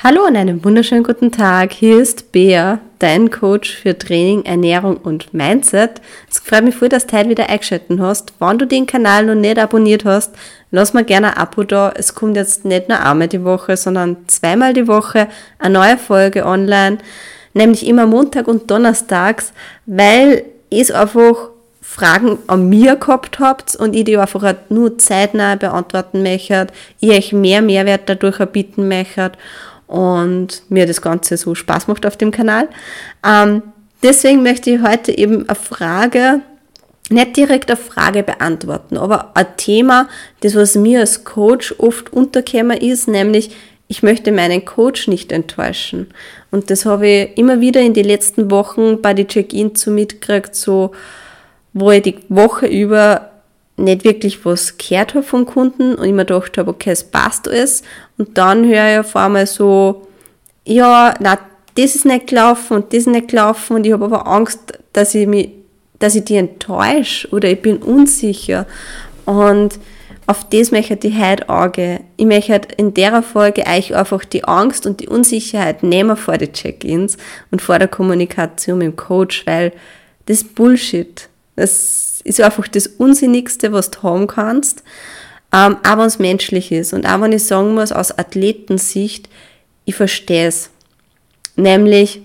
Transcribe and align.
Hallo 0.00 0.26
und 0.28 0.36
einen 0.36 0.64
wunderschönen 0.64 1.02
guten 1.02 1.32
Tag. 1.32 1.72
Hier 1.72 2.00
ist 2.00 2.30
Bea, 2.30 2.78
dein 3.00 3.32
Coach 3.32 3.74
für 3.82 3.98
Training, 3.98 4.44
Ernährung 4.44 4.96
und 4.96 5.34
Mindset. 5.34 6.00
Es 6.30 6.38
freut 6.38 6.62
mich 6.62 6.76
voll, 6.76 6.88
dass 6.88 7.08
du 7.08 7.16
heute 7.16 7.30
wieder 7.30 7.48
eingeschaltet 7.48 7.98
hast. 7.98 8.32
Wenn 8.38 8.58
du 8.58 8.64
den 8.64 8.86
Kanal 8.86 9.26
noch 9.26 9.34
nicht 9.34 9.58
abonniert 9.58 10.04
hast, 10.04 10.36
lass 10.70 10.94
mir 10.94 11.02
gerne 11.02 11.36
ein 11.36 11.42
Abo 11.42 11.64
da. 11.64 11.92
Es 11.96 12.14
kommt 12.14 12.36
jetzt 12.36 12.64
nicht 12.64 12.88
nur 12.88 13.00
einmal 13.00 13.26
die 13.26 13.42
Woche, 13.42 13.76
sondern 13.76 14.18
zweimal 14.28 14.72
die 14.72 14.86
Woche 14.86 15.26
eine 15.58 15.74
neue 15.74 15.98
Folge 15.98 16.46
online, 16.46 16.98
nämlich 17.52 17.84
immer 17.84 18.06
Montag 18.06 18.46
und 18.46 18.70
Donnerstags, 18.70 19.52
weil 19.84 20.44
es 20.70 20.92
einfach 20.92 21.48
Fragen 21.80 22.38
an 22.46 22.68
mir 22.68 22.94
gehabt 22.94 23.40
habt 23.40 23.74
und 23.74 23.96
ich 23.96 24.04
die 24.04 24.16
einfach 24.16 24.54
nur 24.68 24.96
zeitnah 24.96 25.56
beantworten 25.56 26.22
möchte, 26.22 26.68
ich 27.00 27.10
euch 27.10 27.32
mehr 27.32 27.62
Mehrwert 27.62 28.02
dadurch 28.06 28.38
erbieten 28.38 28.86
möchte 28.86 29.32
und 29.88 30.62
mir 30.68 30.86
das 30.86 31.02
Ganze 31.02 31.36
so 31.36 31.54
Spaß 31.54 31.88
macht 31.88 32.06
auf 32.06 32.16
dem 32.16 32.30
Kanal. 32.30 32.68
Ähm, 33.26 33.62
deswegen 34.02 34.44
möchte 34.44 34.70
ich 34.70 34.82
heute 34.82 35.16
eben 35.16 35.48
eine 35.48 35.56
Frage, 35.56 36.40
nicht 37.10 37.36
direkt 37.36 37.70
eine 37.70 37.80
Frage 37.80 38.22
beantworten, 38.22 38.98
aber 38.98 39.32
ein 39.34 39.46
Thema, 39.56 40.08
das 40.40 40.54
was 40.54 40.74
mir 40.74 41.00
als 41.00 41.24
Coach 41.24 41.74
oft 41.78 42.12
unterkämmer 42.12 42.80
ist, 42.80 43.08
nämlich 43.08 43.50
ich 43.88 44.02
möchte 44.02 44.30
meinen 44.30 44.66
Coach 44.66 45.08
nicht 45.08 45.32
enttäuschen. 45.32 46.08
Und 46.50 46.70
das 46.70 46.84
habe 46.84 47.08
ich 47.08 47.38
immer 47.38 47.60
wieder 47.60 47.80
in 47.80 47.94
den 47.94 48.04
letzten 48.04 48.50
Wochen 48.50 49.00
bei 49.00 49.14
den 49.14 49.26
Check-ins 49.26 49.80
so 49.80 49.90
mitgekriegt, 49.90 50.54
so, 50.54 50.92
wo 51.72 51.90
ich 51.90 52.02
die 52.02 52.18
Woche 52.28 52.66
über 52.66 53.27
nicht 53.78 54.04
wirklich 54.04 54.44
was 54.44 54.76
gehört 54.76 55.14
habe 55.14 55.24
vom 55.24 55.46
Kunden 55.46 55.94
und 55.94 56.04
ich 56.04 56.12
mir 56.12 56.24
gedacht 56.24 56.58
habe, 56.58 56.70
okay, 56.70 56.90
es 56.90 57.04
passt 57.04 57.48
alles. 57.48 57.82
Und 58.16 58.36
dann 58.36 58.66
höre 58.66 58.92
ich 58.92 58.98
auf 58.98 59.16
einmal 59.16 59.46
so, 59.46 60.06
ja, 60.64 61.14
na, 61.20 61.38
das 61.74 61.94
ist 61.94 62.04
nicht 62.04 62.26
gelaufen 62.26 62.78
und 62.78 62.92
das 62.92 63.00
ist 63.00 63.06
nicht 63.06 63.28
gelaufen 63.28 63.76
und 63.76 63.86
ich 63.86 63.92
habe 63.92 64.06
aber 64.06 64.26
Angst, 64.26 64.78
dass 64.92 65.14
ich 65.14 65.26
mich, 65.26 65.50
dass 65.98 66.14
ich 66.14 66.24
die 66.24 66.36
enttäusche 66.36 67.28
oder 67.28 67.48
ich 67.48 67.62
bin 67.62 67.78
unsicher. 67.78 68.66
Und 69.24 69.78
auf 70.26 70.48
das 70.48 70.72
möchte 70.72 71.08
ich 71.08 71.18
heute 71.18 71.48
angehen. 71.48 72.04
Ich 72.16 72.26
möchte 72.26 72.68
in 72.76 72.92
der 72.94 73.22
Folge 73.22 73.64
euch 73.66 73.94
einfach 73.94 74.24
die 74.24 74.44
Angst 74.44 74.86
und 74.86 75.00
die 75.00 75.08
Unsicherheit 75.08 75.82
nehmen 75.82 76.16
vor 76.16 76.36
den 76.36 76.52
Check-ins 76.52 77.16
und 77.50 77.62
vor 77.62 77.78
der 77.78 77.88
Kommunikation 77.88 78.78
mit 78.78 78.86
dem 78.88 78.96
Coach, 78.96 79.46
weil 79.46 79.72
das 80.26 80.44
Bullshit. 80.44 81.28
Das 81.56 82.07
ist 82.28 82.40
einfach 82.40 82.68
das 82.68 82.86
Unsinnigste, 82.86 83.72
was 83.72 83.90
du 83.90 84.02
haben 84.02 84.26
kannst. 84.26 84.82
Ähm, 85.52 85.78
auch 85.82 85.96
wenn 85.96 86.04
es 86.04 86.18
menschlich 86.18 86.70
ist. 86.72 86.92
Und 86.92 87.06
auch 87.06 87.20
wenn 87.20 87.32
ich 87.32 87.44
sagen 87.44 87.74
muss, 87.74 87.90
aus 87.90 88.16
Athletensicht, 88.16 89.28
ich 89.86 89.94
verstehe 89.94 90.46
es. 90.48 90.70
Nämlich, 91.56 92.20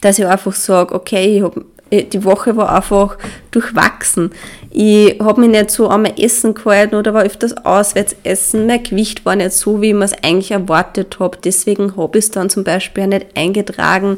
dass 0.00 0.18
ich 0.18 0.26
einfach 0.26 0.54
sage, 0.54 0.94
okay, 0.94 1.36
ich 1.36 1.42
hab, 1.42 1.56
die 2.02 2.24
Woche 2.24 2.56
war 2.56 2.74
einfach 2.74 3.16
durchwachsen. 3.50 4.30
Ich 4.70 5.20
habe 5.20 5.40
mich 5.40 5.50
nicht 5.50 5.70
so 5.70 5.88
an 5.88 6.02
mein 6.02 6.16
Essen 6.18 6.54
gehalten 6.54 6.96
oder 6.96 7.14
war 7.14 7.22
öfters 7.22 7.56
auswärts 7.64 8.16
essen. 8.24 8.66
Mein 8.66 8.82
Gewicht 8.82 9.24
war 9.24 9.36
nicht 9.36 9.52
so, 9.52 9.80
wie 9.80 9.90
ich 9.92 10.00
es 10.00 10.12
eigentlich 10.22 10.50
erwartet 10.50 11.18
habe. 11.20 11.38
Deswegen 11.42 11.96
habe 11.96 12.18
ich 12.18 12.24
es 12.24 12.30
dann 12.32 12.50
zum 12.50 12.64
Beispiel 12.64 13.04
auch 13.04 13.08
nicht 13.08 13.26
eingetragen. 13.36 14.16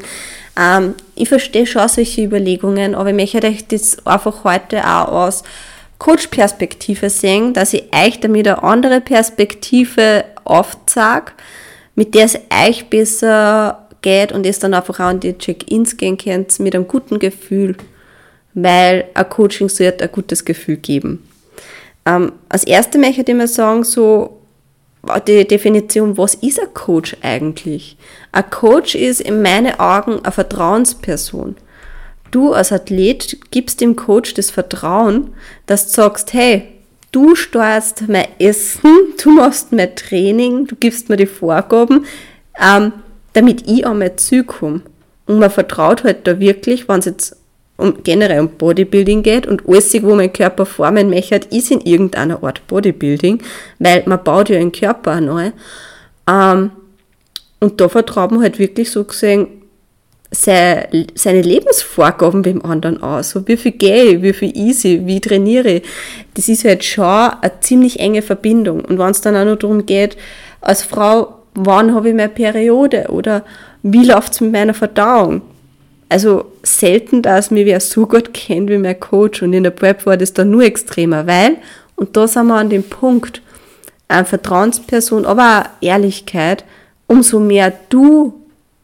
Ähm, 0.59 0.95
ich 1.15 1.29
verstehe 1.29 1.67
schon 1.67 1.87
solche 1.87 2.23
Überlegungen, 2.23 2.95
aber 2.95 3.09
ich 3.09 3.15
möchte 3.15 3.45
euch 3.45 3.67
das 3.67 4.05
einfach 4.05 4.43
heute 4.43 4.83
auch 4.83 5.07
aus 5.09 5.43
Coach-Perspektive 5.99 7.09
sehen, 7.09 7.53
dass 7.53 7.73
ich 7.73 7.83
euch 7.93 8.19
damit 8.19 8.47
eine 8.47 8.63
andere 8.63 9.01
Perspektive 9.01 10.25
aufzeige, 10.43 11.31
mit 11.95 12.13
der 12.13 12.25
es 12.25 12.39
euch 12.65 12.89
besser 12.89 13.86
geht 14.01 14.31
und 14.31 14.45
es 14.45 14.59
dann 14.59 14.73
einfach 14.73 14.99
auch 14.99 15.11
in 15.11 15.19
die 15.19 15.37
Check-ins 15.37 15.97
gehen 15.97 16.17
könnt 16.17 16.59
mit 16.59 16.75
einem 16.75 16.87
guten 16.87 17.19
Gefühl, 17.19 17.75
weil 18.53 19.05
ein 19.13 19.29
Coaching 19.29 19.69
sollte 19.69 20.03
ein 20.03 20.11
gutes 20.11 20.45
Gefühl 20.45 20.77
geben. 20.77 21.27
Ähm, 22.05 22.31
als 22.49 22.63
erstes 22.63 22.99
möchte 22.99 23.23
ich 23.31 23.37
mal 23.37 23.47
sagen, 23.47 23.83
so 23.83 24.37
die 25.27 25.47
Definition, 25.47 26.17
was 26.17 26.35
ist 26.35 26.59
ein 26.59 26.73
Coach 26.73 27.15
eigentlich? 27.21 27.97
Ein 28.31 28.49
Coach 28.49 28.95
ist 28.95 29.21
in 29.21 29.41
meinen 29.41 29.79
Augen 29.79 30.19
eine 30.23 30.31
Vertrauensperson. 30.31 31.55
Du 32.31 32.53
als 32.53 32.71
Athlet 32.71 33.37
gibst 33.51 33.79
dem 33.81 33.95
Coach 33.95 34.33
das 34.33 34.49
Vertrauen, 34.49 35.33
dass 35.65 35.87
du 35.87 35.93
sagst, 35.93 36.33
hey, 36.33 36.67
du 37.11 37.35
steuerst 37.35 38.07
mein 38.07 38.27
Essen, 38.39 38.91
du 39.23 39.31
machst 39.31 39.71
mein 39.71 39.95
Training, 39.95 40.67
du 40.67 40.75
gibst 40.75 41.09
mir 41.09 41.17
die 41.17 41.25
Vorgaben, 41.25 42.05
ähm, 42.61 42.93
damit 43.37 43.69
ich 43.69 43.85
an 43.85 43.99
mein 43.99 44.17
Ziel 44.17 44.43
komme. 44.43 44.81
Und 45.27 45.37
man 45.37 45.51
vertraut 45.51 46.03
halt 46.03 46.25
da 46.25 46.39
wirklich, 46.39 46.89
wenn 46.89 46.99
es 46.99 47.05
jetzt 47.05 47.35
um, 47.77 48.01
generell 48.03 48.39
um 48.39 48.49
Bodybuilding 48.49 49.21
geht 49.21 49.45
und 49.45 49.69
alles, 49.69 49.93
wo 50.01 50.15
mein 50.15 50.33
Körper 50.33 50.65
formen 50.65 51.11
möchte, 51.11 51.41
ist 51.51 51.69
in 51.69 51.81
irgendeiner 51.81 52.43
Art 52.43 52.65
Bodybuilding, 52.65 53.43
weil 53.77 54.01
man 54.07 54.23
baut 54.23 54.49
ja 54.49 54.57
einen 54.57 54.71
Körper 54.71 55.21
neu. 55.21 55.51
Ähm, 56.27 56.71
und 57.59 57.79
da 57.79 57.87
vertraut 57.87 58.31
man 58.31 58.41
halt 58.41 58.57
wirklich 58.57 58.89
so 58.89 59.03
gesehen 59.03 59.49
seine 60.31 61.41
Lebensvorgaben 61.41 62.41
beim 62.41 62.63
anderen 62.63 63.03
aus. 63.03 63.29
So, 63.29 63.47
wie 63.47 63.55
viel 63.55 63.73
gehe 63.73 64.03
ich, 64.03 64.21
wie 64.23 64.33
viel 64.33 64.57
easy, 64.57 65.03
wie 65.05 65.21
trainiere 65.21 65.73
ich. 65.73 65.83
Das 66.33 66.49
ist 66.49 66.65
halt 66.65 66.83
schon 66.83 67.05
eine 67.05 67.59
ziemlich 67.61 67.99
enge 67.99 68.23
Verbindung. 68.23 68.83
Und 68.83 68.97
wenn 68.97 69.11
es 69.11 69.21
dann 69.21 69.37
auch 69.37 69.45
noch 69.45 69.57
darum 69.57 69.85
geht, 69.85 70.17
als 70.59 70.83
Frau, 70.83 71.36
wann 71.65 71.93
habe 71.93 72.09
ich 72.09 72.15
meine 72.15 72.29
Periode 72.29 73.07
oder 73.09 73.43
wie 73.83 74.05
läuft 74.05 74.33
es 74.33 74.41
mit 74.41 74.51
meiner 74.51 74.73
Verdauung? 74.73 75.41
also 76.09 76.45
selten, 76.63 77.21
dass 77.21 77.51
mir 77.51 77.65
wer 77.65 77.79
so 77.79 78.05
gut 78.05 78.33
kennt 78.33 78.69
wie 78.69 78.77
mein 78.77 78.99
Coach 78.99 79.41
und 79.41 79.53
in 79.53 79.63
der 79.63 79.71
Prep 79.71 80.05
war 80.05 80.17
das 80.17 80.33
dann 80.33 80.51
nur 80.51 80.63
extremer, 80.63 81.27
weil, 81.27 81.57
und 81.95 82.15
da 82.15 82.27
sind 82.27 82.47
wir 82.47 82.55
an 82.55 82.69
dem 82.69 82.83
Punkt, 82.83 83.41
eine 84.07 84.25
Vertrauensperson, 84.25 85.25
aber 85.25 85.61
auch 85.61 85.69
Ehrlichkeit, 85.81 86.63
umso 87.07 87.39
mehr 87.39 87.73
du 87.89 88.33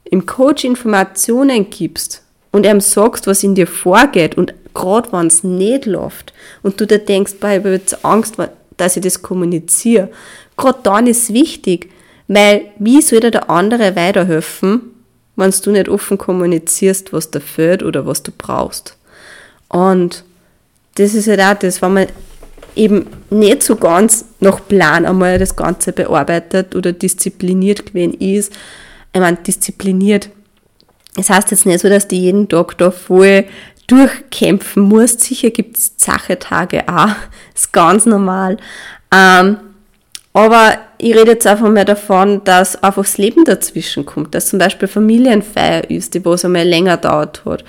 im 0.04 0.26
Coach 0.26 0.66
Informationen 0.66 1.70
gibst 1.70 2.24
und 2.52 2.66
ihm 2.66 2.82
sagst, 2.82 3.26
was 3.26 3.44
in 3.44 3.56
dir 3.56 3.68
vorgeht 3.68 4.36
und 4.36 4.54
gerade 4.74 5.12
wenn 5.14 5.28
es 5.28 5.44
nicht 5.44 5.86
läuft 5.86 6.34
und 6.62 6.80
du 6.82 6.86
dir 6.86 7.00
denkst, 7.00 7.36
ich 7.40 7.44
habe 7.44 7.72
jetzt 7.72 8.04
Angst, 8.04 8.36
dass 8.76 8.98
ich 8.98 9.04
das 9.04 9.22
kommuniziere, 9.22 10.10
gerade 10.58 10.80
dann 10.84 11.08
ist 11.08 11.34
wichtig, 11.34 11.90
weil 12.28 12.66
wie 12.80 13.02
soll 13.02 13.20
dir 13.20 13.32
der 13.32 13.50
andere 13.50 13.96
weiterhelfen, 13.96 14.82
wenn 15.36 15.52
du 15.52 15.72
nicht 15.72 15.90
offen 15.90 16.18
kommunizierst, 16.18 17.14
was 17.14 17.32
da 17.32 17.40
fehlt 17.40 17.84
oder 17.84 18.06
was 18.06 18.24
du 18.24 18.32
brauchst. 18.32 18.98
Und 19.70 20.24
das 20.96 21.16
ist 21.16 21.28
halt 21.28 21.42
auch 21.42 21.56
das, 21.56 21.82
wenn 21.82 21.94
man 21.94 22.08
eben 22.76 23.08
nicht 23.30 23.64
so 23.64 23.76
ganz 23.76 24.26
nach 24.40 24.68
Plan 24.68 25.06
einmal 25.06 25.40
das 25.40 25.56
Ganze 25.56 25.92
bearbeitet 25.92 26.76
oder 26.76 26.92
diszipliniert 26.92 27.88
gewesen 27.88 28.14
ist. 28.14 28.54
Ich 29.12 29.20
meine, 29.20 29.38
diszipliniert. 29.38 30.30
Das 31.16 31.30
heißt 31.30 31.52
jetzt 31.52 31.66
nicht 31.66 31.80
so, 31.80 31.90
dass 31.90 32.08
du 32.08 32.16
jeden 32.16 32.50
Tag 32.50 32.78
da 32.78 32.90
voll 32.90 33.46
durchkämpfen 33.88 34.84
musst. 34.84 35.22
Sicher 35.22 35.52
gibt 35.52 35.78
es 35.78 35.94
Sachetage 35.98 36.84
auch. 36.88 37.08
Das 37.08 37.16
ist 37.64 37.74
ganz 37.74 38.06
normal. 38.06 38.58
Ähm, 39.12 39.58
aber 40.34 40.80
ich 41.04 41.16
rede 41.16 41.32
jetzt 41.32 41.46
einfach 41.46 41.70
mal 41.70 41.84
davon, 41.84 42.44
dass 42.46 42.82
einfach 42.82 43.04
das 43.04 43.18
Leben 43.18 43.44
dazwischen 43.44 44.06
kommt, 44.06 44.34
dass 44.34 44.48
zum 44.48 44.60
Beispiel 44.60 44.88
Familienfeier 44.88 45.90
ist, 45.90 46.14
die 46.14 46.24
was 46.24 46.46
einmal 46.46 46.66
länger 46.66 46.96
dauert 46.96 47.44
hat. 47.44 47.66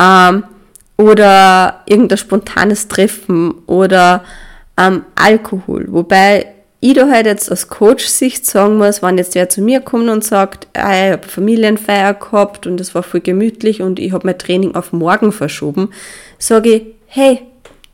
Ähm, 0.00 0.44
oder 0.96 1.82
irgendein 1.86 2.16
spontanes 2.16 2.88
Treffen 2.88 3.52
oder 3.66 4.24
ähm, 4.78 5.04
Alkohol. 5.14 5.86
Wobei 5.88 6.46
ich 6.80 6.94
da 6.94 7.08
halt 7.08 7.26
jetzt 7.26 7.52
aus 7.52 7.68
Coach-Sicht 7.68 8.46
sagen 8.46 8.78
muss, 8.78 9.02
wenn 9.02 9.18
jetzt 9.18 9.34
wer 9.34 9.50
zu 9.50 9.60
mir 9.60 9.80
kommt 9.80 10.08
und 10.08 10.24
sagt, 10.24 10.66
ah, 10.72 11.06
ich 11.06 11.12
habe 11.12 11.28
Familienfeier 11.28 12.14
gehabt 12.14 12.66
und 12.66 12.80
es 12.80 12.94
war 12.94 13.02
voll 13.02 13.20
gemütlich 13.20 13.82
und 13.82 13.98
ich 13.98 14.12
habe 14.12 14.26
mein 14.26 14.38
Training 14.38 14.74
auf 14.74 14.92
morgen 14.92 15.32
verschoben, 15.32 15.90
sage 16.38 16.70
ich, 16.70 16.82
hey, 17.06 17.42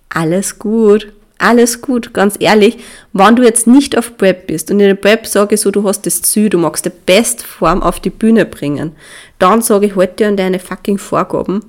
alles 0.08 0.60
gut, 0.60 1.12
alles 1.38 1.82
gut, 1.82 2.14
ganz 2.14 2.36
ehrlich, 2.38 2.78
wenn 3.12 3.36
du 3.36 3.42
jetzt 3.42 3.66
nicht 3.66 3.96
auf 3.96 4.16
Prep 4.16 4.46
bist 4.46 4.70
und 4.70 4.80
in 4.80 4.88
der 4.88 4.94
Prep 4.94 5.26
sage 5.26 5.54
ich 5.54 5.60
so, 5.60 5.70
du 5.70 5.84
hast 5.84 6.06
das 6.06 6.22
Ziel, 6.22 6.48
du 6.48 6.58
magst 6.58 6.84
die 6.86 6.92
Bestform 7.04 7.82
auf 7.82 8.00
die 8.00 8.10
Bühne 8.10 8.46
bringen, 8.46 8.92
dann 9.38 9.62
sage 9.62 9.86
ich, 9.86 9.96
halt 9.96 10.18
dir 10.18 10.28
an 10.28 10.36
deine 10.36 10.58
fucking 10.58 10.98
Vorgaben 10.98 11.64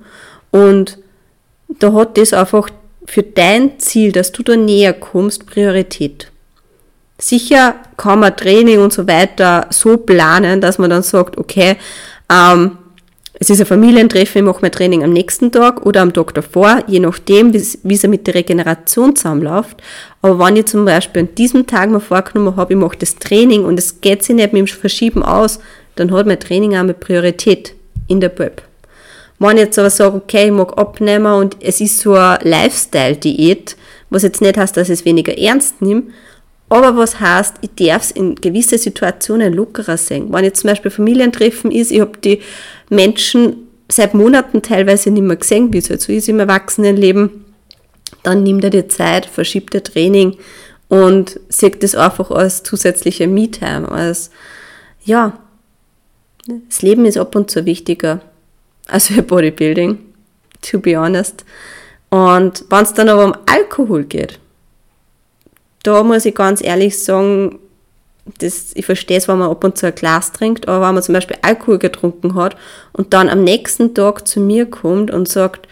und 0.51 0.97
da 1.67 1.93
hat 1.93 2.17
das 2.17 2.33
einfach 2.33 2.69
für 3.05 3.23
dein 3.23 3.79
Ziel, 3.79 4.11
dass 4.11 4.31
du 4.31 4.43
da 4.43 4.55
näher 4.55 4.93
kommst, 4.93 5.45
Priorität. 5.45 6.31
Sicher 7.17 7.75
kann 7.97 8.19
man 8.19 8.35
Training 8.37 8.79
und 8.79 8.93
so 8.93 9.07
weiter 9.07 9.67
so 9.69 9.97
planen, 9.97 10.61
dass 10.61 10.77
man 10.77 10.89
dann 10.89 11.03
sagt, 11.03 11.37
okay, 11.37 11.77
ähm, 12.31 12.77
Es 13.39 13.51
ist 13.51 13.59
ein 13.59 13.67
Familientreffen, 13.67 14.39
ich 14.39 14.45
mache 14.45 14.61
mein 14.63 14.71
Training 14.71 15.03
am 15.03 15.11
nächsten 15.11 15.51
Tag 15.51 15.85
oder 15.85 16.01
am 16.01 16.11
Tag 16.11 16.33
davor, 16.33 16.83
je 16.87 16.99
nachdem, 16.99 17.53
wie 17.53 17.93
es 17.93 18.07
mit 18.07 18.25
der 18.25 18.33
Regeneration 18.33 19.15
zusammenläuft. 19.15 19.77
Aber 20.23 20.39
wenn 20.43 20.55
ich 20.55 20.65
zum 20.65 20.85
Beispiel 20.85 21.23
an 21.23 21.35
diesem 21.35 21.67
Tag 21.67 21.91
mir 21.91 21.99
vorgenommen 21.99 22.55
habe, 22.55 22.73
ich 22.73 22.79
mache 22.79 22.97
das 22.97 23.15
Training 23.17 23.63
und 23.63 23.77
es 23.77 24.01
geht 24.01 24.23
sich 24.23 24.35
nicht 24.35 24.53
mit 24.53 24.61
dem 24.61 24.67
Verschieben 24.67 25.21
aus, 25.21 25.59
dann 25.95 26.11
hat 26.11 26.25
mein 26.25 26.39
Training 26.39 26.73
auch 26.73 26.79
eine 26.79 26.95
Priorität 26.95 27.75
in 28.07 28.21
der 28.21 28.29
Prep. 28.29 28.63
Wenn 29.37 29.57
ich 29.57 29.65
jetzt 29.65 29.77
aber 29.77 29.91
sage, 29.91 30.15
okay, 30.15 30.47
ich 30.47 30.51
mag 30.51 30.75
abnehmen 30.75 31.31
und 31.33 31.57
es 31.59 31.79
ist 31.79 31.99
so 31.99 32.13
eine 32.15 32.39
Lifestyle-Diät, 32.41 33.77
was 34.09 34.23
jetzt 34.23 34.41
nicht 34.41 34.57
heißt, 34.57 34.75
dass 34.75 34.89
ich 34.89 34.99
es 34.99 35.05
weniger 35.05 35.37
ernst 35.37 35.79
nehme, 35.79 36.03
aber 36.69 36.97
was 36.97 37.19
heißt, 37.19 37.57
ich 37.61 37.69
darf 37.75 38.01
es 38.01 38.11
in 38.11 38.35
gewisse 38.35 38.77
Situationen 38.77 39.53
lockerer 39.53 39.95
sehen. 39.95 40.33
Wenn 40.33 40.43
jetzt 40.43 40.61
zum 40.61 40.69
Beispiel 40.69 40.91
Familientreffen 40.91 41.71
ist, 41.71 41.91
ich 41.91 42.01
habe 42.01 42.17
die 42.17 42.41
Menschen 42.89 43.67
seit 43.89 44.13
Monaten 44.13 44.61
teilweise 44.61 45.11
nicht 45.11 45.23
mehr 45.23 45.35
gesehen, 45.35 45.71
wie 45.73 45.77
es 45.77 45.89
halt 45.89 46.01
so 46.01 46.11
ist 46.11 46.29
im 46.29 46.39
Erwachsenenleben, 46.39 47.45
dann 48.23 48.43
nimmt 48.43 48.63
er 48.63 48.69
die 48.69 48.87
Zeit, 48.87 49.25
verschiebt 49.25 49.73
der 49.73 49.83
Training 49.83 50.37
und 50.89 51.39
sieht 51.49 51.83
das 51.83 51.95
einfach 51.95 52.31
als 52.31 52.63
zusätzliche 52.63 53.27
Me-Time, 53.27 53.89
als, 53.89 54.31
ja, 55.03 55.39
das 56.69 56.81
Leben 56.81 57.05
ist 57.05 57.17
ab 57.17 57.35
und 57.35 57.51
zu 57.51 57.65
wichtiger 57.65 58.21
als 58.87 59.07
für 59.07 59.21
Bodybuilding, 59.21 59.99
to 60.61 60.79
be 60.79 60.97
honest. 60.97 61.43
Und 62.09 62.63
wenn 62.69 62.83
es 62.83 62.93
dann 62.93 63.09
aber 63.09 63.25
um 63.25 63.35
Alkohol 63.45 64.05
geht, 64.05 64.39
da 65.83 66.03
muss 66.03 66.25
ich 66.25 66.35
ganz 66.35 66.63
ehrlich 66.63 66.97
sagen, 67.01 67.59
das, 68.39 68.71
ich 68.73 68.85
verstehe 68.85 69.17
es, 69.17 69.27
wenn 69.27 69.37
man 69.37 69.49
ab 69.49 69.63
und 69.63 69.77
zu 69.77 69.87
ein 69.87 69.95
Glas 69.95 70.31
trinkt, 70.31 70.67
aber 70.67 70.85
wenn 70.85 70.95
man 70.95 71.03
zum 71.03 71.13
Beispiel 71.13 71.37
Alkohol 71.41 71.79
getrunken 71.79 72.35
hat 72.35 72.55
und 72.93 73.13
dann 73.13 73.29
am 73.29 73.43
nächsten 73.43 73.93
Tag 73.93 74.27
zu 74.27 74.39
mir 74.39 74.65
kommt 74.65 75.11
und 75.11 75.27
sagt, 75.27 75.67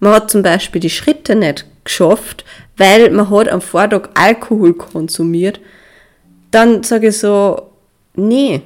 man 0.00 0.12
hat 0.12 0.30
zum 0.30 0.42
Beispiel 0.42 0.80
die 0.80 0.90
Schritte 0.90 1.34
nicht 1.34 1.66
geschafft, 1.84 2.44
weil 2.76 3.10
man 3.10 3.30
hat 3.30 3.48
am 3.48 3.60
Vortag 3.60 4.10
Alkohol 4.14 4.74
konsumiert, 4.74 5.60
dann 6.50 6.82
sage 6.82 7.08
ich 7.08 7.18
so, 7.18 7.70
nee, 8.14 8.62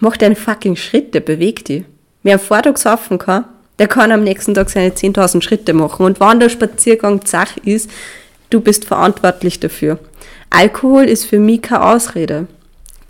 mach 0.00 0.16
deine 0.16 0.36
fucking 0.36 0.76
Schritte, 0.76 1.20
beweg 1.20 1.64
dich. 1.64 1.84
Wer 2.22 2.34
am 2.34 2.40
Vortag 2.40 2.76
saufen 2.76 3.18
kann, 3.18 3.44
der 3.78 3.88
kann 3.88 4.12
am 4.12 4.22
nächsten 4.22 4.54
Tag 4.54 4.70
seine 4.70 4.90
10.000 4.90 5.42
Schritte 5.42 5.72
machen. 5.72 6.06
Und 6.06 6.20
wenn 6.20 6.40
der 6.40 6.48
Spaziergang 6.48 7.24
zach 7.24 7.56
ist, 7.64 7.90
du 8.50 8.60
bist 8.60 8.84
verantwortlich 8.84 9.60
dafür. 9.60 9.98
Alkohol 10.50 11.04
ist 11.04 11.24
für 11.24 11.38
mich 11.38 11.62
keine 11.62 11.84
Ausrede. 11.84 12.46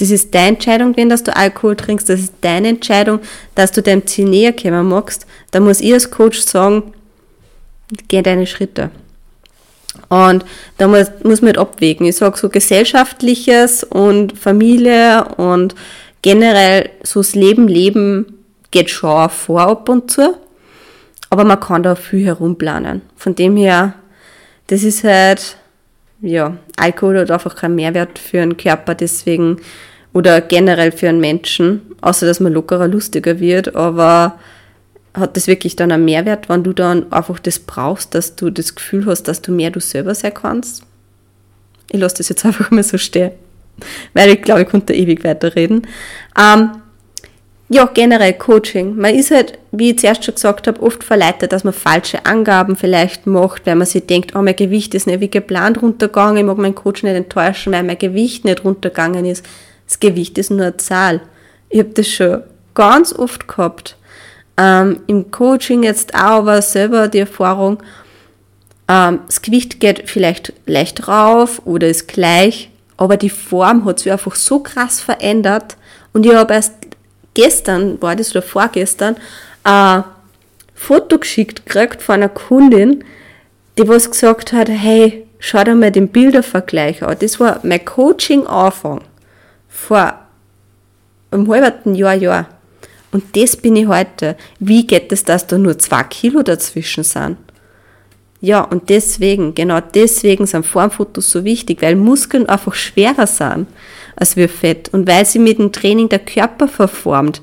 Das 0.03 0.11
ist 0.11 0.35
deine 0.35 0.57
Entscheidung, 0.57 0.97
wenn 0.97 1.09
dass 1.09 1.23
du 1.23 1.37
Alkohol 1.37 1.77
trinkst. 1.77 2.09
Das 2.09 2.19
ist 2.19 2.35
deine 2.41 2.71
Entscheidung, 2.71 3.21
dass 3.55 3.71
du 3.71 3.83
deinem 3.83 4.05
Ziel 4.05 4.29
näher 4.29 4.53
kommen 4.53 4.89
magst. 4.89 5.29
Da 5.53 5.61
muss 5.61 5.81
ich 5.81 5.93
als 5.93 6.11
Coach 6.11 6.41
sagen, 6.41 6.93
geh 8.09 8.21
deine 8.21 8.49
Schritte. 8.49 8.91
Und 10.09 10.45
da 10.79 10.89
muss, 10.89 11.07
muss 11.23 11.41
man 11.41 11.51
halt 11.51 11.59
abwägen. 11.59 12.05
Ich 12.05 12.17
sage 12.17 12.37
so 12.37 12.49
gesellschaftliches 12.49 13.85
und 13.85 14.37
Familie 14.37 15.25
und 15.37 15.77
generell 16.21 16.91
so 17.05 17.21
das 17.21 17.37
Leben 17.37 17.69
leben 17.69 18.45
geht 18.73 18.91
schon 18.91 19.31
vor 19.31 19.61
ab 19.61 19.89
und 19.89 20.11
zu. 20.11 20.35
Aber 21.31 21.45
man 21.45 21.61
kann 21.61 21.85
da 21.85 21.95
viel 21.95 22.27
herumplanen. 22.27 23.03
Von 23.17 23.37
dem 23.37 23.57
her, 23.57 23.95
das 24.67 24.83
ist 24.83 25.05
halt 25.05 25.59
ja, 26.23 26.57
Alkohol 26.77 27.19
hat 27.19 27.31
einfach 27.31 27.57
keinen 27.57 27.75
Mehrwert 27.75 28.19
für 28.19 28.41
einen 28.41 28.57
Körper, 28.57 28.95
deswegen, 28.95 29.59
oder 30.13 30.41
generell 30.41 30.93
für 30.93 31.09
einen 31.09 31.21
Menschen, 31.21 31.83
außer 32.01 32.27
dass 32.27 32.41
man 32.41 32.53
lockerer, 32.53 32.89
lustiger 32.89 33.41
wird, 33.41 33.75
aber 33.75 34.39
hat 35.15 35.37
das 35.37 35.47
wirklich 35.47 35.77
dann 35.77 35.93
einen 35.93 36.05
Mehrwert, 36.05 36.49
wenn 36.49 36.63
du 36.63 36.73
dann 36.73 37.11
einfach 37.13 37.39
das 37.39 37.59
brauchst, 37.59 38.15
dass 38.15 38.37
du 38.37 38.51
das 38.51 38.75
Gefühl 38.75 39.07
hast, 39.07 39.25
dass 39.25 39.43
du 39.43 39.53
mehr 39.53 39.71
du 39.71 39.81
selber 39.81 40.15
sein 40.15 40.35
kannst? 40.35 40.83
Ich 41.91 42.01
lasse 42.01 42.17
das 42.19 42.29
jetzt 42.29 42.45
einfach 42.47 42.71
mal 42.71 42.83
so 42.83 42.99
stehen, 42.99 43.33
weil 44.15 44.31
ich 44.31 44.43
glaube, 44.43 44.63
ich 44.63 44.69
konnte 44.69 44.95
ewig 44.95 45.25
weiterreden. 45.25 45.87
Ähm, 46.39 46.71
ja, 47.69 47.87
generell 47.87 48.35
Coaching. 48.35 48.97
Man 48.97 49.15
ist 49.15 49.31
halt, 49.31 49.59
wie 49.71 49.93
ich 49.93 49.99
zuerst 49.99 50.25
schon 50.25 50.35
gesagt 50.35 50.67
habe, 50.67 50.83
oft 50.83 51.03
verleitet, 51.03 51.53
dass 51.53 51.65
man 51.65 51.73
falsche 51.73 52.27
Angaben 52.27 52.77
vielleicht 52.77 53.27
macht, 53.27 53.67
weil 53.67 53.77
man 53.77 53.87
sich 53.87 54.05
denkt, 54.05 54.35
oh, 54.37 54.43
mein 54.43 54.57
Gewicht 54.57 54.95
ist 54.95 55.07
nicht 55.07 55.21
wie 55.21 55.31
geplant 55.31 55.81
runtergegangen, 55.81 56.37
ich 56.37 56.45
mag 56.45 56.59
meinen 56.59 56.75
Coach 56.75 57.03
nicht 57.03 57.15
enttäuschen, 57.15 57.73
weil 57.73 57.83
mein 57.83 57.97
Gewicht 57.97 58.45
nicht 58.45 58.63
runtergegangen 58.63 59.25
ist. 59.25 59.47
Das 59.93 60.01
Gewicht 60.01 60.39
ist 60.39 60.51
nur 60.51 60.63
eine 60.63 60.77
Zahl. 60.79 61.21
Ich 61.69 61.81
habe 61.81 61.91
das 61.91 62.09
schon 62.09 62.45
ganz 62.73 63.13
oft 63.13 63.47
gehabt. 63.47 63.99
Ähm, 64.57 65.01
Im 65.07 65.31
Coaching 65.31 65.83
jetzt 65.83 66.15
auch, 66.15 66.39
aber 66.39 66.63
selber 66.63 67.09
die 67.09 67.19
Erfahrung, 67.19 67.83
ähm, 68.89 69.19
das 69.27 69.43
Gewicht 69.43 69.81
geht 69.81 70.09
vielleicht 70.09 70.55
leicht 70.65 71.09
rauf 71.09 71.61
oder 71.67 71.89
ist 71.89 72.09
gleich, 72.09 72.71
aber 72.97 73.19
die 73.19 73.29
Form 73.29 73.85
hat 73.85 73.99
sich 73.99 74.11
einfach 74.11 74.35
so 74.35 74.61
krass 74.61 74.99
verändert 74.99 75.77
und 76.15 76.25
ich 76.25 76.35
habe 76.35 76.55
erst 76.55 76.73
gestern, 77.35 78.01
war 78.01 78.17
das 78.17 78.31
oder 78.31 78.41
vorgestern, 78.41 79.17
ein 79.63 80.05
Foto 80.75 81.19
geschickt 81.19 81.67
gekriegt 81.67 82.01
von 82.01 82.15
einer 82.15 82.31
Kundin, 82.31 83.05
die 83.77 83.87
was 83.87 84.11
gesagt 84.11 84.55
hat, 84.55 84.71
hey, 84.71 85.27
schau 85.39 85.63
dir 85.65 85.75
mal 85.75 85.91
den 85.93 86.09
Bildervergleich 86.09 87.03
an. 87.03 87.19
Das 87.21 87.39
war 87.39 87.61
mein 87.63 87.85
Coaching-Anfang 87.85 89.03
vor 89.73 90.19
einem 91.31 91.49
halben 91.51 91.95
Jahr, 91.95 92.15
Jahr. 92.15 92.49
Und 93.11 93.37
das 93.37 93.57
bin 93.57 93.77
ich 93.77 93.87
heute. 93.87 94.37
Wie 94.59 94.87
geht 94.87 95.11
es, 95.13 95.25
dass 95.25 95.47
da 95.47 95.59
nur 95.59 95.79
zwei 95.79 96.03
Kilo 96.05 96.43
dazwischen 96.43 97.05
sind? 97.05 97.39
Ja, 98.41 98.61
und 98.63 98.89
deswegen, 98.89 99.55
genau 99.55 99.81
deswegen 99.81 100.47
sind 100.47 100.67
Formfotos 100.67 101.31
so 101.31 101.45
wichtig, 101.45 101.81
weil 101.81 101.95
Muskeln 101.95 102.47
einfach 102.49 102.75
schwerer 102.75 103.27
sind 103.27 103.69
als 104.17 104.37
wir 104.37 104.49
Fett 104.49 104.89
und 104.93 105.09
weil 105.09 105.25
sie 105.25 105.39
mit 105.39 105.59
dem 105.59 105.73
Training 105.73 106.09
der 106.09 106.19
Körper 106.19 106.69
verformt. 106.69 107.41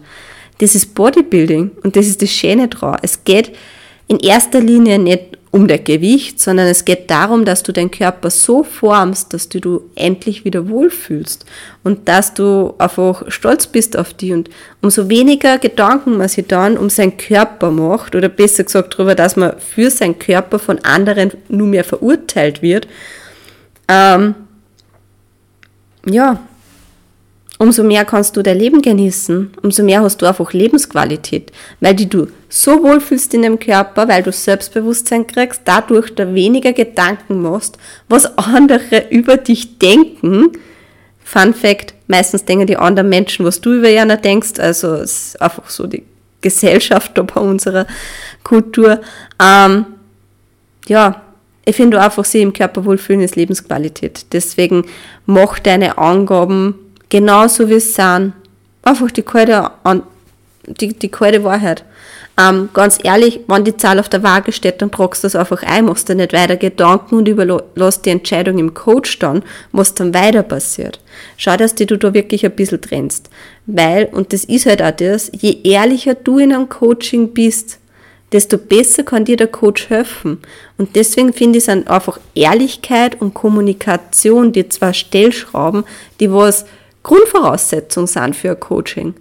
Das 0.59 0.75
ist 0.75 0.93
Bodybuilding 0.93 1.71
und 1.83 1.95
das 1.95 2.05
ist 2.07 2.21
das 2.21 2.31
Schöne 2.31 2.67
dran. 2.67 2.99
Es 3.01 3.23
geht 3.23 3.55
in 4.07 4.19
erster 4.19 4.59
Linie 4.59 4.99
nicht 4.99 5.38
um 5.51 5.67
das 5.67 5.83
Gewicht, 5.83 6.39
sondern 6.39 6.67
es 6.67 6.85
geht 6.85 7.09
darum, 7.09 7.43
dass 7.43 7.63
du 7.63 7.71
deinen 7.71 7.89
Körper 7.89 8.29
so 8.29 8.63
formst, 8.63 9.33
dass 9.33 9.49
du, 9.49 9.59
du 9.59 9.89
endlich 9.95 10.45
wieder 10.45 10.69
wohlfühlst 10.69 11.45
und 11.83 12.07
dass 12.07 12.35
du 12.35 12.75
einfach 12.77 13.23
stolz 13.29 13.65
bist 13.65 13.97
auf 13.97 14.13
die 14.13 14.31
und 14.33 14.49
umso 14.81 15.09
weniger 15.09 15.57
Gedanken 15.57 16.17
man 16.17 16.27
sich 16.27 16.45
dann 16.45 16.77
um 16.77 16.89
seinen 16.89 17.17
Körper 17.17 17.71
macht 17.71 18.15
oder 18.15 18.29
besser 18.29 18.63
gesagt 18.63 18.93
darüber, 18.93 19.15
dass 19.15 19.35
man 19.35 19.59
für 19.59 19.89
seinen 19.89 20.19
Körper 20.19 20.59
von 20.59 20.79
anderen 20.79 21.31
nur 21.47 21.67
mehr 21.67 21.83
verurteilt 21.83 22.61
wird, 22.61 22.87
ähm, 23.87 24.35
ja, 26.05 26.39
umso 27.59 27.83
mehr 27.83 28.05
kannst 28.05 28.37
du 28.37 28.41
dein 28.41 28.57
Leben 28.57 28.81
genießen, 28.81 29.51
umso 29.61 29.83
mehr 29.83 30.01
hast 30.01 30.21
du 30.21 30.25
einfach 30.25 30.53
Lebensqualität, 30.53 31.51
weil 31.81 31.93
die 31.93 32.09
du 32.09 32.27
so 32.47 32.81
wohlfühlst 32.81 33.33
in 33.33 33.43
dem 33.43 33.59
Körper, 33.59 34.07
weil 34.07 34.23
du 34.23 34.31
Selbstbewusstsein 34.31 35.27
kriegst, 35.27 35.61
dadurch 35.65 36.15
da 36.15 36.33
weniger 36.33 36.71
Gedanken 36.73 37.41
machst, 37.41 37.77
was 38.07 38.37
andere 38.37 39.07
über 39.09 39.37
dich 39.37 39.77
denken. 39.77 40.53
Fun 41.23 41.53
Fact, 41.53 41.93
meistens 42.07 42.45
denken 42.45 42.65
die 42.65 42.77
anderen 42.77 43.09
Menschen, 43.09 43.45
was 43.45 43.61
du 43.61 43.73
über 43.73 43.89
einer 43.89 44.17
denkst, 44.17 44.57
also 44.57 44.95
es 44.95 45.35
ist 45.35 45.41
einfach 45.41 45.69
so 45.69 45.85
die 45.85 46.03
Gesellschaft 46.41 47.17
da 47.17 47.23
bei 47.23 47.41
unserer 47.41 47.85
Kultur. 48.43 49.01
Ähm, 49.39 49.85
ja, 50.87 51.21
ich 51.65 51.75
finde 51.75 52.01
einfach, 52.01 52.23
sie 52.23 52.41
im 52.41 52.53
Körper 52.53 52.85
wohlfühlen 52.85 53.21
ist 53.21 53.35
Lebensqualität. 53.35 54.27
Deswegen 54.31 54.85
mach 55.25 55.59
deine 55.59 55.97
Angaben 55.97 56.75
genauso 57.09 57.69
wie 57.69 57.73
es 57.73 57.95
sind. 57.95 58.33
Einfach 58.83 59.11
die 59.11 59.23
kalte, 59.23 59.71
die, 60.65 60.93
die 60.93 61.09
kalte 61.09 61.43
Wahrheit. 61.43 61.83
Ähm, 62.39 62.69
ganz 62.73 62.99
ehrlich, 63.03 63.41
wenn 63.47 63.65
die 63.65 63.75
Zahl 63.75 63.99
auf 63.99 64.07
der 64.07 64.23
Waage 64.23 64.53
steht, 64.53 64.81
dann 64.81 64.91
tragst 64.91 65.23
du 65.23 65.25
das 65.25 65.35
einfach 65.35 65.61
ein, 65.63 65.85
machst 65.85 66.07
dir 66.07 66.15
nicht 66.15 66.31
weiter 66.31 66.55
Gedanken 66.55 67.15
und 67.15 67.27
überlässt 67.27 68.05
die 68.05 68.11
Entscheidung 68.11 68.57
im 68.59 68.73
Coach 68.73 69.19
dann, 69.19 69.43
was 69.73 69.93
dann 69.93 70.13
weiter 70.13 70.43
passiert. 70.43 71.01
Schau, 71.35 71.57
dass 71.57 71.75
die 71.75 71.85
du 71.85 71.97
da 71.97 72.13
wirklich 72.13 72.45
ein 72.45 72.55
bisschen 72.55 72.81
trennst. 72.81 73.29
Weil, 73.65 74.05
und 74.05 74.31
das 74.31 74.45
ist 74.45 74.67
halt 74.67 74.81
auch 74.81 74.91
das, 74.91 75.29
je 75.33 75.57
ehrlicher 75.63 76.15
du 76.15 76.37
in 76.37 76.53
einem 76.53 76.69
Coaching 76.69 77.33
bist, 77.33 77.79
desto 78.31 78.57
besser 78.57 79.03
kann 79.03 79.25
dir 79.25 79.35
der 79.35 79.47
Coach 79.47 79.89
helfen. 79.89 80.39
Und 80.77 80.95
deswegen 80.95 81.33
finde 81.33 81.57
ich 81.57 81.67
es 81.67 81.69
einfach 81.69 82.19
Ehrlichkeit 82.35 83.19
und 83.19 83.33
Kommunikation, 83.33 84.53
die 84.53 84.69
zwei 84.69 84.93
Stellschrauben, 84.93 85.83
die 86.19 86.31
was 86.31 86.65
Grundvoraussetzung 87.09 88.05
sind 88.05 88.35
für 88.35 88.51
ein 88.51 88.59
Coaching. 88.59 89.15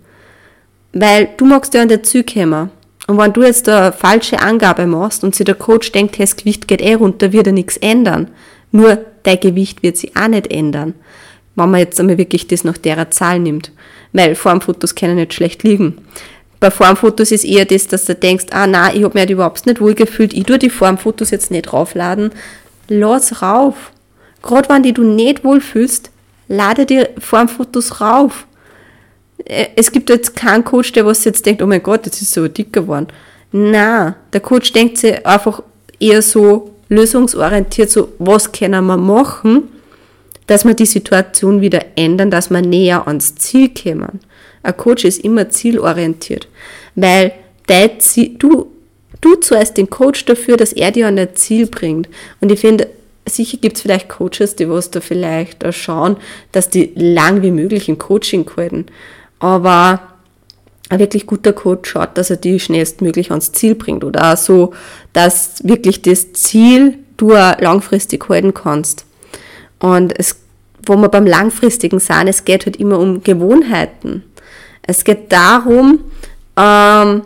Weil 0.93 1.31
du 1.39 1.47
magst 1.47 1.73
ja 1.73 1.81
an 1.81 1.89
der 1.89 2.03
Züge 2.03 2.35
kommen. 2.35 2.71
Und 3.07 3.17
wenn 3.17 3.33
du 3.33 3.43
jetzt 3.43 3.67
eine 3.67 3.93
falsche 3.93 4.41
Angabe 4.41 4.87
machst 4.87 5.25
und 5.25 5.35
sich 5.35 5.47
der 5.47 5.55
Coach 5.55 5.91
denkt, 5.93 6.19
hey, 6.19 6.27
das 6.27 6.37
Gewicht 6.37 6.69
geht 6.69 6.83
eh 6.83 6.93
runter, 6.93 7.33
wird 7.33 7.47
er 7.47 7.55
nichts 7.55 7.79
ändern. 7.79 8.29
Nur 8.73 8.99
dein 9.23 9.41
Gewicht 9.41 9.83
wird 9.83 9.97
sich 9.97 10.15
auch 10.15 10.29
nicht 10.29 10.53
ändern. 10.53 10.93
Wenn 11.57 11.71
man 11.71 11.81
jetzt 11.81 11.99
einmal 11.99 12.19
wirklich 12.19 12.47
das 12.47 12.63
nach 12.63 12.77
derer 12.77 13.11
Zahl 13.11 13.39
nimmt. 13.39 13.73
Weil 14.13 14.35
Formfotos 14.35 14.95
können 14.95 15.17
nicht 15.17 15.33
schlecht 15.33 15.63
liegen. 15.63 15.97
Bei 16.61 16.71
Formfotos 16.71 17.33
ist 17.33 17.47
eher 17.47 17.65
das, 17.65 17.87
dass 17.87 18.05
du 18.05 18.15
denkst, 18.15 18.47
ah 18.51 18.67
nein, 18.67 18.97
ich 18.97 19.05
habe 19.05 19.15
mich 19.15 19.21
halt 19.23 19.31
überhaupt 19.31 19.65
nicht 19.65 19.81
wohl 19.81 19.95
gefühlt, 19.95 20.35
ich 20.35 20.45
tue 20.45 20.59
die 20.59 20.69
Formfotos 20.69 21.31
jetzt 21.31 21.51
nicht 21.51 21.73
raufladen. 21.73 22.33
Lass 22.89 23.41
rauf. 23.41 23.93
Gerade 24.43 24.69
wenn 24.69 24.83
die 24.83 24.93
du 24.93 25.05
nicht 25.05 25.43
wohlfühlst, 25.43 26.11
lade 26.49 26.87
die 26.87 27.05
Formfotos 27.19 28.01
rauf. 28.01 28.47
Äh, 29.45 29.67
es 29.77 29.93
gibt 29.93 30.11
jetzt 30.11 30.35
keinen 30.35 30.65
Coach, 30.65 30.93
der 30.93 31.07
was 31.07 31.25
jetzt 31.25 31.47
denkt, 31.47 31.63
oh 31.63 31.67
mein 31.67 31.83
Gott, 31.83 32.07
jetzt 32.07 32.21
ist 32.21 32.33
so 32.33 32.49
dick 32.49 32.73
geworden. 32.73 33.09
Na, 33.53 34.17
der 34.33 34.41
Coach 34.41 34.73
denkt 34.73 34.99
sich 34.99 35.25
einfach 35.27 35.63
eher 36.01 36.23
so 36.23 36.75
lösungsorientiert, 36.89 37.91
so 37.91 38.13
was 38.19 38.51
können 38.53 38.85
wir 38.87 38.97
machen, 38.97 39.69
dass 40.47 40.65
wir 40.65 40.75
die 40.75 40.87
Situation 40.87 41.61
wieder 41.61 41.85
ändern, 41.97 42.31
dass 42.31 42.51
wir 42.51 42.63
näher 42.63 43.07
ans 43.07 43.35
Ziel 43.37 43.71
kommen. 43.71 44.21
Ein 44.63 44.77
Coach 44.77 45.05
ist 45.05 45.25
immer 45.25 45.49
zielorientiert, 45.49 46.49
weil 46.95 47.33
Ziel, 47.99 48.35
du, 48.39 48.73
du 49.21 49.35
zuerst 49.37 49.77
den 49.77 49.91
Coach 49.91 50.25
dafür, 50.25 50.57
dass 50.57 50.73
er 50.73 50.91
dir 50.91 51.07
an 51.07 51.17
dein 51.17 51.35
Ziel 51.35 51.67
bringt. 51.67 52.09
Und 52.41 52.51
ich 52.51 52.61
finde, 52.61 52.89
sicher 53.29 53.59
gibt 53.59 53.77
es 53.77 53.83
vielleicht 53.83 54.09
Coaches, 54.09 54.57
die 54.57 54.69
was 54.69 54.91
da 54.91 55.01
vielleicht 55.01 55.65
auch 55.65 55.73
schauen, 55.73 56.17
dass 56.53 56.69
die 56.69 56.93
lang 56.95 57.43
wie 57.43 57.51
möglich 57.51 57.89
im 57.89 57.99
Coaching 57.99 58.49
halten. 58.57 58.87
Aber 59.39 60.01
ein 60.89 60.99
wirklich 60.99 61.27
guter 61.27 61.53
Coach 61.53 61.91
schaut, 61.91 62.17
dass 62.17 62.31
er 62.31 62.37
die 62.37 62.59
schnellstmöglich 62.59 63.31
ans 63.31 63.53
Ziel 63.53 63.75
bringt 63.75 64.05
oder 64.05 64.33
auch 64.33 64.37
so, 64.37 64.73
dass 65.13 65.63
wirklich 65.65 66.03
das 66.03 66.33
Ziel 66.33 66.99
du 67.17 67.31
langfristig 67.31 68.29
halten 68.29 68.55
kannst. 68.55 69.05
Und 69.79 70.19
es, 70.19 70.37
wo 70.87 70.97
wir 70.97 71.09
beim 71.09 71.27
langfristigen 71.27 72.01
sind, 72.01 72.29
es 72.29 72.45
geht 72.45 72.65
halt 72.67 72.77
immer 72.77 72.99
um 72.99 73.23
Gewohnheiten. 73.23 74.25
Es 74.83 75.05
geht 75.05 75.31
darum, 75.31 76.01
ähm, 76.57 77.23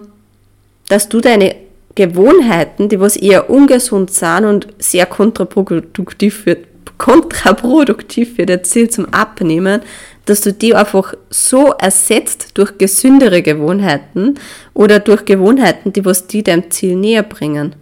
dass 0.88 1.08
du 1.08 1.20
deine 1.20 1.54
Gewohnheiten, 1.94 2.88
die 2.88 3.00
was 3.00 3.16
eher 3.16 3.50
ungesund 3.50 4.10
sind 4.12 4.44
und 4.44 4.68
sehr 4.78 5.06
kontraproduktiv 5.06 6.42
für, 6.44 6.58
kontraproduktiv 6.98 8.36
für 8.36 8.46
das 8.46 8.70
Ziel 8.70 8.88
zum 8.88 9.06
Abnehmen, 9.12 9.82
dass 10.24 10.40
du 10.40 10.52
die 10.52 10.74
einfach 10.74 11.14
so 11.30 11.72
ersetzt 11.72 12.50
durch 12.54 12.78
gesündere 12.78 13.42
Gewohnheiten 13.42 14.38
oder 14.72 15.00
durch 15.00 15.24
Gewohnheiten, 15.24 15.92
die 15.92 16.04
was 16.04 16.26
die 16.26 16.42
deinem 16.42 16.70
Ziel 16.70 16.96
näher 16.96 17.24
bringen. 17.24 17.74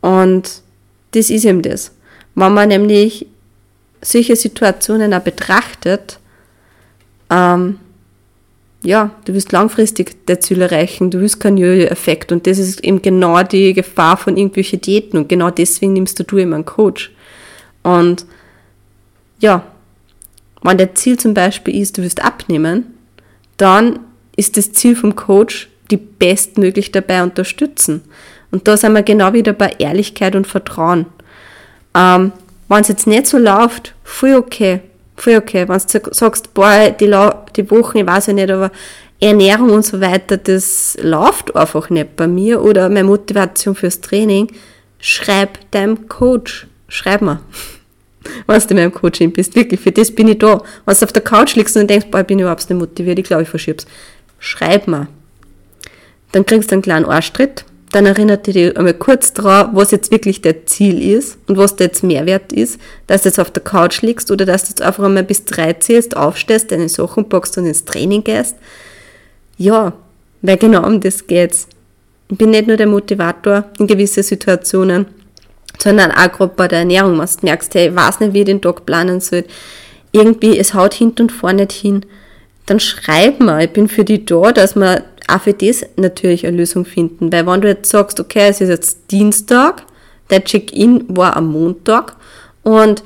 Und 0.00 0.62
das 1.12 1.30
ist 1.30 1.44
eben 1.44 1.62
das. 1.62 1.92
Wenn 2.34 2.54
man 2.54 2.68
nämlich 2.68 3.26
solche 4.00 4.34
Situationen 4.34 5.12
auch 5.14 5.20
betrachtet, 5.20 6.18
ähm, 7.30 7.78
ja, 8.82 9.10
du 9.24 9.34
wirst 9.34 9.52
langfristig 9.52 10.26
dein 10.26 10.40
Ziel 10.40 10.60
erreichen, 10.60 11.10
du 11.10 11.20
wirst 11.20 11.40
keinen 11.40 11.56
Jojo-Effekt 11.56 12.32
und 12.32 12.46
das 12.46 12.58
ist 12.58 12.82
eben 12.82 13.00
genau 13.00 13.42
die 13.42 13.72
Gefahr 13.74 14.16
von 14.16 14.36
irgendwelchen 14.36 14.80
Diäten 14.80 15.18
und 15.18 15.28
genau 15.28 15.50
deswegen 15.50 15.92
nimmst 15.92 16.18
du, 16.18 16.24
du 16.24 16.38
immer 16.38 16.56
einen 16.56 16.64
Coach. 16.64 17.12
Und 17.82 18.26
ja, 19.38 19.64
wenn 20.62 20.78
der 20.78 20.94
Ziel 20.94 21.18
zum 21.18 21.34
Beispiel 21.34 21.80
ist, 21.80 21.98
du 21.98 22.02
wirst 22.02 22.24
abnehmen, 22.24 22.86
dann 23.56 24.00
ist 24.36 24.56
das 24.56 24.72
Ziel 24.72 24.96
vom 24.96 25.14
Coach, 25.14 25.68
die 25.90 25.96
bestmöglich 25.96 26.90
dabei 26.90 27.22
unterstützen. 27.22 28.02
Und 28.50 28.66
da 28.66 28.76
sind 28.76 28.92
wir 28.92 29.02
genau 29.02 29.32
wieder 29.32 29.52
bei 29.52 29.74
Ehrlichkeit 29.78 30.34
und 30.34 30.46
Vertrauen. 30.46 31.06
Ähm, 31.94 32.32
wenn 32.68 32.80
es 32.80 32.88
jetzt 32.88 33.06
nicht 33.06 33.26
so 33.26 33.38
läuft, 33.38 33.94
voll 34.02 34.34
okay, 34.34 34.80
voll 35.16 35.36
okay. 35.36 35.68
Wenn 35.68 35.78
du 35.78 36.14
sagst, 36.14 36.54
boah, 36.54 36.90
die, 36.90 37.14
die 37.56 37.70
Wochen, 37.70 37.98
ich 37.98 38.06
weiß 38.06 38.26
ja 38.26 38.32
nicht, 38.32 38.50
aber 38.50 38.70
Ernährung 39.20 39.70
und 39.70 39.84
so 39.84 40.00
weiter, 40.00 40.36
das 40.36 40.96
läuft 41.00 41.54
einfach 41.54 41.90
nicht 41.90 42.16
bei 42.16 42.26
mir 42.26 42.62
oder 42.62 42.88
meine 42.88 43.04
Motivation 43.04 43.74
fürs 43.74 44.00
Training, 44.00 44.48
schreib 44.98 45.58
deinem 45.70 46.08
Coach, 46.08 46.66
schreib 46.88 47.22
mir 47.22 47.40
wenn 48.46 48.60
du 48.60 48.68
in 48.68 48.76
meinem 48.76 48.92
Coaching 48.92 49.32
bist. 49.32 49.54
Wirklich, 49.54 49.80
für 49.80 49.92
das 49.92 50.10
bin 50.10 50.28
ich 50.28 50.38
da. 50.38 50.62
Wenn 50.86 50.96
du 50.96 51.04
auf 51.04 51.12
der 51.12 51.22
Couch 51.22 51.54
liegst 51.56 51.76
und 51.76 51.88
denkst, 51.88 52.06
boah, 52.10 52.20
ich 52.20 52.26
bin 52.26 52.38
überhaupt 52.38 52.68
nicht 52.68 52.78
motiviert, 52.78 53.18
ich 53.18 53.24
glaube, 53.24 53.42
ich 53.42 53.48
verschieb's. 53.48 53.86
Schreib 54.38 54.88
mir. 54.88 55.08
Dann 56.32 56.46
kriegst 56.46 56.70
du 56.70 56.74
einen 56.74 56.82
kleinen 56.82 57.04
Arschtritt. 57.04 57.64
Dann 57.92 58.06
erinnert 58.06 58.46
dich 58.46 58.76
einmal 58.76 58.94
kurz 58.94 59.34
daran, 59.34 59.76
was 59.76 59.90
jetzt 59.90 60.10
wirklich 60.10 60.40
der 60.40 60.64
Ziel 60.66 61.02
ist 61.02 61.36
und 61.46 61.58
was 61.58 61.76
der 61.76 61.88
jetzt 61.88 62.02
Mehrwert 62.02 62.52
ist, 62.52 62.80
dass 63.06 63.22
du 63.22 63.28
jetzt 63.28 63.38
auf 63.38 63.50
der 63.50 63.62
Couch 63.62 64.00
liegst 64.00 64.30
oder 64.30 64.46
dass 64.46 64.64
du 64.64 64.68
jetzt 64.70 64.82
einfach 64.82 65.04
einmal 65.04 65.24
bis 65.24 65.44
drei 65.44 65.74
zählst, 65.74 66.16
aufstehst, 66.16 66.72
deine 66.72 66.88
Sachen 66.88 67.28
packst 67.28 67.58
und 67.58 67.66
ins 67.66 67.84
Training 67.84 68.24
gehst. 68.24 68.56
Ja, 69.58 69.92
weil 70.40 70.56
genau 70.56 70.86
um 70.86 71.00
das 71.00 71.26
geht's. 71.26 71.68
Ich 72.30 72.38
bin 72.38 72.50
nicht 72.50 72.66
nur 72.66 72.78
der 72.78 72.86
Motivator 72.86 73.64
in 73.78 73.86
gewissen 73.86 74.22
Situationen, 74.22 75.04
sondern 75.78 76.12
auch 76.12 76.32
gerade 76.32 76.54
bei 76.56 76.68
der 76.68 76.80
Ernährung, 76.80 77.18
wenn 77.18 77.26
du 77.26 77.32
merkst, 77.42 77.74
hey, 77.74 77.88
ich 77.88 77.94
weiß 77.94 78.20
nicht, 78.20 78.32
wie 78.32 78.40
ich 78.40 78.46
den 78.46 78.62
Tag 78.62 78.86
planen 78.86 79.20
soll, 79.20 79.44
irgendwie, 80.12 80.58
es 80.58 80.72
haut 80.72 80.94
hinten 80.94 81.22
und 81.22 81.32
vorne 81.32 81.62
nicht 81.62 81.72
hin, 81.72 82.06
dann 82.66 82.80
schreib 82.80 83.40
mal, 83.40 83.64
ich 83.64 83.70
bin 83.70 83.88
für 83.88 84.04
dich 84.04 84.24
da, 84.24 84.52
dass 84.52 84.76
wir 84.76 85.04
auch 85.28 85.40
für 85.40 85.52
das 85.52 85.84
natürlich 85.96 86.46
eine 86.46 86.56
Lösung 86.56 86.84
finden. 86.84 87.32
Weil 87.32 87.46
wenn 87.46 87.60
du 87.60 87.68
jetzt 87.68 87.90
sagst, 87.90 88.20
okay, 88.20 88.48
es 88.48 88.60
ist 88.60 88.68
jetzt 88.68 89.10
Dienstag, 89.10 89.84
der 90.30 90.44
Check-in 90.44 91.04
war 91.08 91.36
am 91.36 91.52
Montag 91.52 92.16
und 92.62 93.02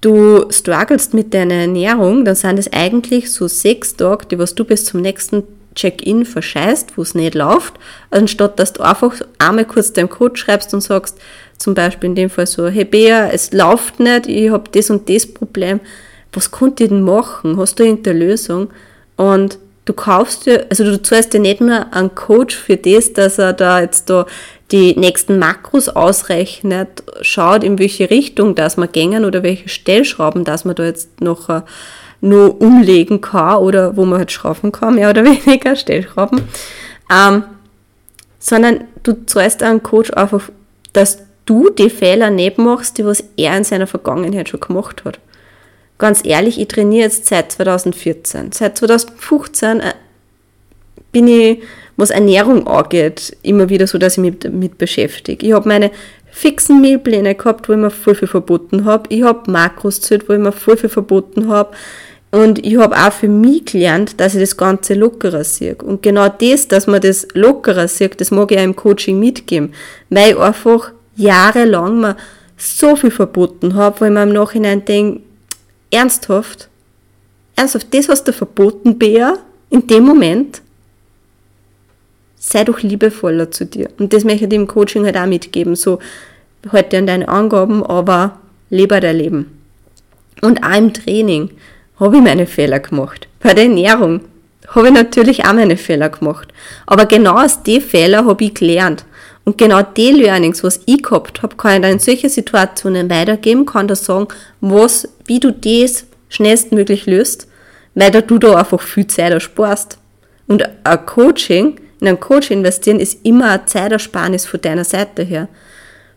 du 0.00 0.50
strugglest 0.50 1.14
mit 1.14 1.34
deiner 1.34 1.54
Ernährung, 1.54 2.24
dann 2.24 2.34
sind 2.34 2.58
es 2.58 2.72
eigentlich 2.72 3.32
so 3.32 3.48
sechs 3.48 3.96
Tage, 3.96 4.26
die 4.26 4.38
was 4.38 4.54
du 4.54 4.64
bis 4.64 4.84
zum 4.84 5.00
nächsten 5.00 5.42
Check-in 5.74 6.24
verscheißt, 6.24 6.96
wo 6.96 7.02
es 7.02 7.14
nicht 7.14 7.34
läuft, 7.34 7.74
anstatt 8.10 8.58
dass 8.58 8.72
du 8.72 8.82
einfach 8.82 9.14
einmal 9.38 9.66
kurz 9.66 9.92
deinem 9.92 10.08
Code 10.08 10.36
schreibst 10.36 10.74
und 10.74 10.80
sagst, 10.80 11.18
zum 11.58 11.74
Beispiel 11.74 12.10
in 12.10 12.16
dem 12.16 12.30
Fall 12.30 12.46
so, 12.46 12.68
hey 12.68 12.84
Bea, 12.84 13.28
es 13.30 13.52
läuft 13.52 14.00
nicht, 14.00 14.26
ich 14.26 14.50
habe 14.50 14.70
das 14.72 14.90
und 14.90 15.08
das 15.08 15.26
Problem, 15.26 15.80
was 16.32 16.50
konnte 16.50 16.84
ich 16.84 16.90
denn 16.90 17.02
machen? 17.02 17.56
Hast 17.56 17.78
du 17.78 17.84
irgendeine 17.84 18.18
Lösung? 18.18 18.70
Und 19.16 19.58
du 19.90 19.94
kaufst 19.94 20.46
dir, 20.46 20.66
also 20.70 20.84
du 20.84 21.02
zahlst 21.02 21.32
dir 21.32 21.40
nicht 21.40 21.60
nur 21.60 21.92
einen 21.92 22.14
Coach 22.14 22.54
für 22.54 22.76
das, 22.76 23.12
dass 23.12 23.38
er 23.38 23.52
da 23.52 23.80
jetzt 23.80 24.08
da 24.08 24.24
die 24.70 24.96
nächsten 24.96 25.40
Makros 25.40 25.88
ausrechnet, 25.88 27.02
schaut, 27.22 27.64
in 27.64 27.80
welche 27.80 28.08
Richtung 28.08 28.54
dass 28.54 28.76
man 28.76 28.92
gängen 28.92 29.24
oder 29.24 29.42
welche 29.42 29.68
Stellschrauben, 29.68 30.44
dass 30.44 30.64
man 30.64 30.76
da 30.76 30.84
jetzt 30.84 31.20
noch 31.20 31.48
äh, 31.48 31.62
nur 32.20 32.60
umlegen 32.60 33.20
kann 33.20 33.56
oder 33.58 33.96
wo 33.96 34.04
man 34.04 34.20
halt 34.20 34.30
schrauben 34.30 34.70
kann, 34.70 34.94
mehr 34.94 35.10
oder 35.10 35.24
weniger 35.44 35.74
Stellschrauben, 35.74 36.42
ähm, 37.12 37.42
sondern 38.38 38.84
du 39.02 39.26
zahlst 39.26 39.60
einen 39.64 39.82
Coach 39.82 40.12
einfach, 40.12 40.50
dass 40.92 41.18
du 41.46 41.68
die 41.70 41.90
Fehler 41.90 42.30
nicht 42.30 42.58
machst, 42.58 42.96
die 42.96 43.04
was 43.04 43.24
er 43.36 43.56
in 43.56 43.64
seiner 43.64 43.88
Vergangenheit 43.88 44.50
schon 44.50 44.60
gemacht 44.60 45.04
hat. 45.04 45.18
Ganz 46.00 46.22
ehrlich, 46.24 46.58
ich 46.58 46.68
trainiere 46.68 47.04
jetzt 47.04 47.26
seit 47.26 47.52
2014. 47.52 48.52
Seit 48.52 48.78
2015 48.78 49.80
äh, 49.80 49.92
bin 51.12 51.28
ich, 51.28 51.62
was 51.98 52.08
Ernährung 52.08 52.66
angeht, 52.66 53.36
immer 53.42 53.68
wieder 53.68 53.86
so, 53.86 53.98
dass 53.98 54.14
ich 54.14 54.22
mich 54.22 54.38
damit 54.38 54.78
beschäftige. 54.78 55.46
Ich 55.46 55.52
habe 55.52 55.68
meine 55.68 55.90
fixen 56.30 56.80
Mehlpläne 56.80 57.34
gehabt, 57.34 57.68
wo 57.68 57.74
ich 57.74 57.78
mir 57.78 57.90
voll 57.90 58.14
viel 58.14 58.28
verboten 58.28 58.86
habe. 58.86 59.14
Ich 59.14 59.22
habe 59.22 59.50
Makros 59.50 60.00
zählt, 60.00 60.26
wo 60.26 60.32
ich 60.32 60.38
mir 60.38 60.52
voll 60.52 60.78
viel 60.78 60.88
verboten 60.88 61.48
habe. 61.48 61.76
Und 62.30 62.64
ich 62.64 62.78
habe 62.78 62.96
auch 62.96 63.12
für 63.12 63.28
mich 63.28 63.66
gelernt, 63.66 64.20
dass 64.20 64.34
ich 64.34 64.40
das 64.40 64.56
Ganze 64.56 64.94
lockerer 64.94 65.44
sehe. 65.44 65.74
Und 65.74 66.02
genau 66.02 66.28
das, 66.28 66.66
dass 66.66 66.86
man 66.86 67.02
das 67.02 67.28
lockerer 67.34 67.88
sieht, 67.88 68.18
das 68.22 68.30
mag 68.30 68.50
ich 68.52 68.58
auch 68.58 68.62
im 68.62 68.74
Coaching 68.74 69.20
mitgeben. 69.20 69.74
Weil 70.08 70.30
ich 70.30 70.38
einfach 70.38 70.92
jahrelang 71.16 72.00
mir 72.00 72.16
so 72.56 72.96
viel 72.96 73.10
verboten 73.10 73.74
habe, 73.74 74.00
wo 74.00 74.04
ich 74.06 74.10
mir 74.10 74.22
im 74.22 74.32
Nachhinein 74.32 74.82
denke, 74.86 75.20
ernsthaft, 75.90 76.68
ernsthaft, 77.56 77.92
das 77.92 78.08
hast 78.08 78.24
du 78.24 78.32
verboten, 78.32 78.98
Bea, 78.98 79.38
in 79.70 79.86
dem 79.86 80.04
Moment, 80.04 80.62
sei 82.36 82.64
doch 82.64 82.80
liebevoller 82.80 83.50
zu 83.50 83.66
dir. 83.66 83.90
Und 83.98 84.12
das 84.12 84.24
möchte 84.24 84.46
ich 84.46 84.52
im 84.52 84.66
Coaching 84.66 85.04
halt 85.04 85.16
auch 85.16 85.26
mitgeben, 85.26 85.76
so, 85.76 85.98
halt 86.72 86.92
dir 86.92 86.98
an 86.98 87.06
deine 87.06 87.28
Angaben, 87.28 87.84
aber 87.84 88.38
lebe 88.70 88.98
dein 89.00 89.16
Leben. 89.16 89.60
Und 90.40 90.62
auch 90.64 90.76
im 90.76 90.92
Training 90.92 91.50
habe 91.98 92.16
ich 92.16 92.22
meine 92.22 92.46
Fehler 92.46 92.80
gemacht. 92.80 93.28
Bei 93.40 93.52
der 93.52 93.64
Ernährung 93.64 94.22
habe 94.68 94.88
ich 94.88 94.94
natürlich 94.94 95.44
auch 95.44 95.52
meine 95.52 95.76
Fehler 95.76 96.08
gemacht. 96.08 96.48
Aber 96.86 97.06
genau 97.06 97.36
aus 97.42 97.62
den 97.62 97.80
Fehlern 97.80 98.26
habe 98.26 98.44
ich 98.44 98.54
gelernt. 98.54 99.04
Und 99.44 99.58
genau 99.58 99.82
die 99.82 100.10
Learnings, 100.10 100.62
was 100.62 100.80
ich 100.86 101.02
gehabt 101.02 101.42
habe, 101.42 101.56
kann 101.56 101.76
ich 101.76 101.82
dann 101.82 101.92
in 101.92 101.98
solche 101.98 102.28
Situationen 102.28 103.10
weitergeben, 103.10 103.66
kann 103.66 103.88
da 103.88 103.96
sagen, 103.96 104.28
was, 104.60 105.08
wie 105.24 105.40
du 105.40 105.52
das 105.52 106.04
schnellstmöglich 106.28 107.06
löst, 107.06 107.48
weil 107.94 108.10
du 108.10 108.38
da 108.38 108.56
einfach 108.56 108.80
viel 108.80 109.06
Zeit 109.06 109.32
ersparst. 109.32 109.98
Und 110.46 110.68
ein 110.84 111.06
Coaching, 111.06 111.80
in 112.00 112.08
ein 112.08 112.20
Coach 112.20 112.50
investieren, 112.50 113.00
ist 113.00 113.24
immer 113.24 113.50
eine 113.50 113.66
Zeitersparnis 113.66 114.46
von 114.46 114.60
deiner 114.60 114.84
Seite 114.84 115.22
her. 115.22 115.48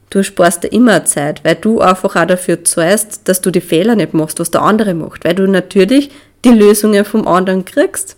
Du 0.10 0.24
sparst 0.24 0.64
dir 0.64 0.68
immer 0.68 1.06
Zeit, 1.06 1.44
weil 1.44 1.56
du 1.56 1.82
einfach 1.82 2.16
auch 2.16 2.26
dafür 2.26 2.64
zahlst, 2.64 3.22
dass 3.28 3.42
du 3.42 3.50
die 3.50 3.62
Fehler 3.62 3.96
nicht 3.96 4.14
machst, 4.14 4.40
was 4.40 4.52
der 4.52 4.62
andere 4.62 4.94
macht, 4.94 5.26
weil 5.26 5.34
du 5.34 5.48
natürlich 5.48 6.12
die 6.46 6.50
Lösungen 6.50 7.04
vom 7.04 7.28
anderen 7.28 7.66
kriegst. 7.66 8.16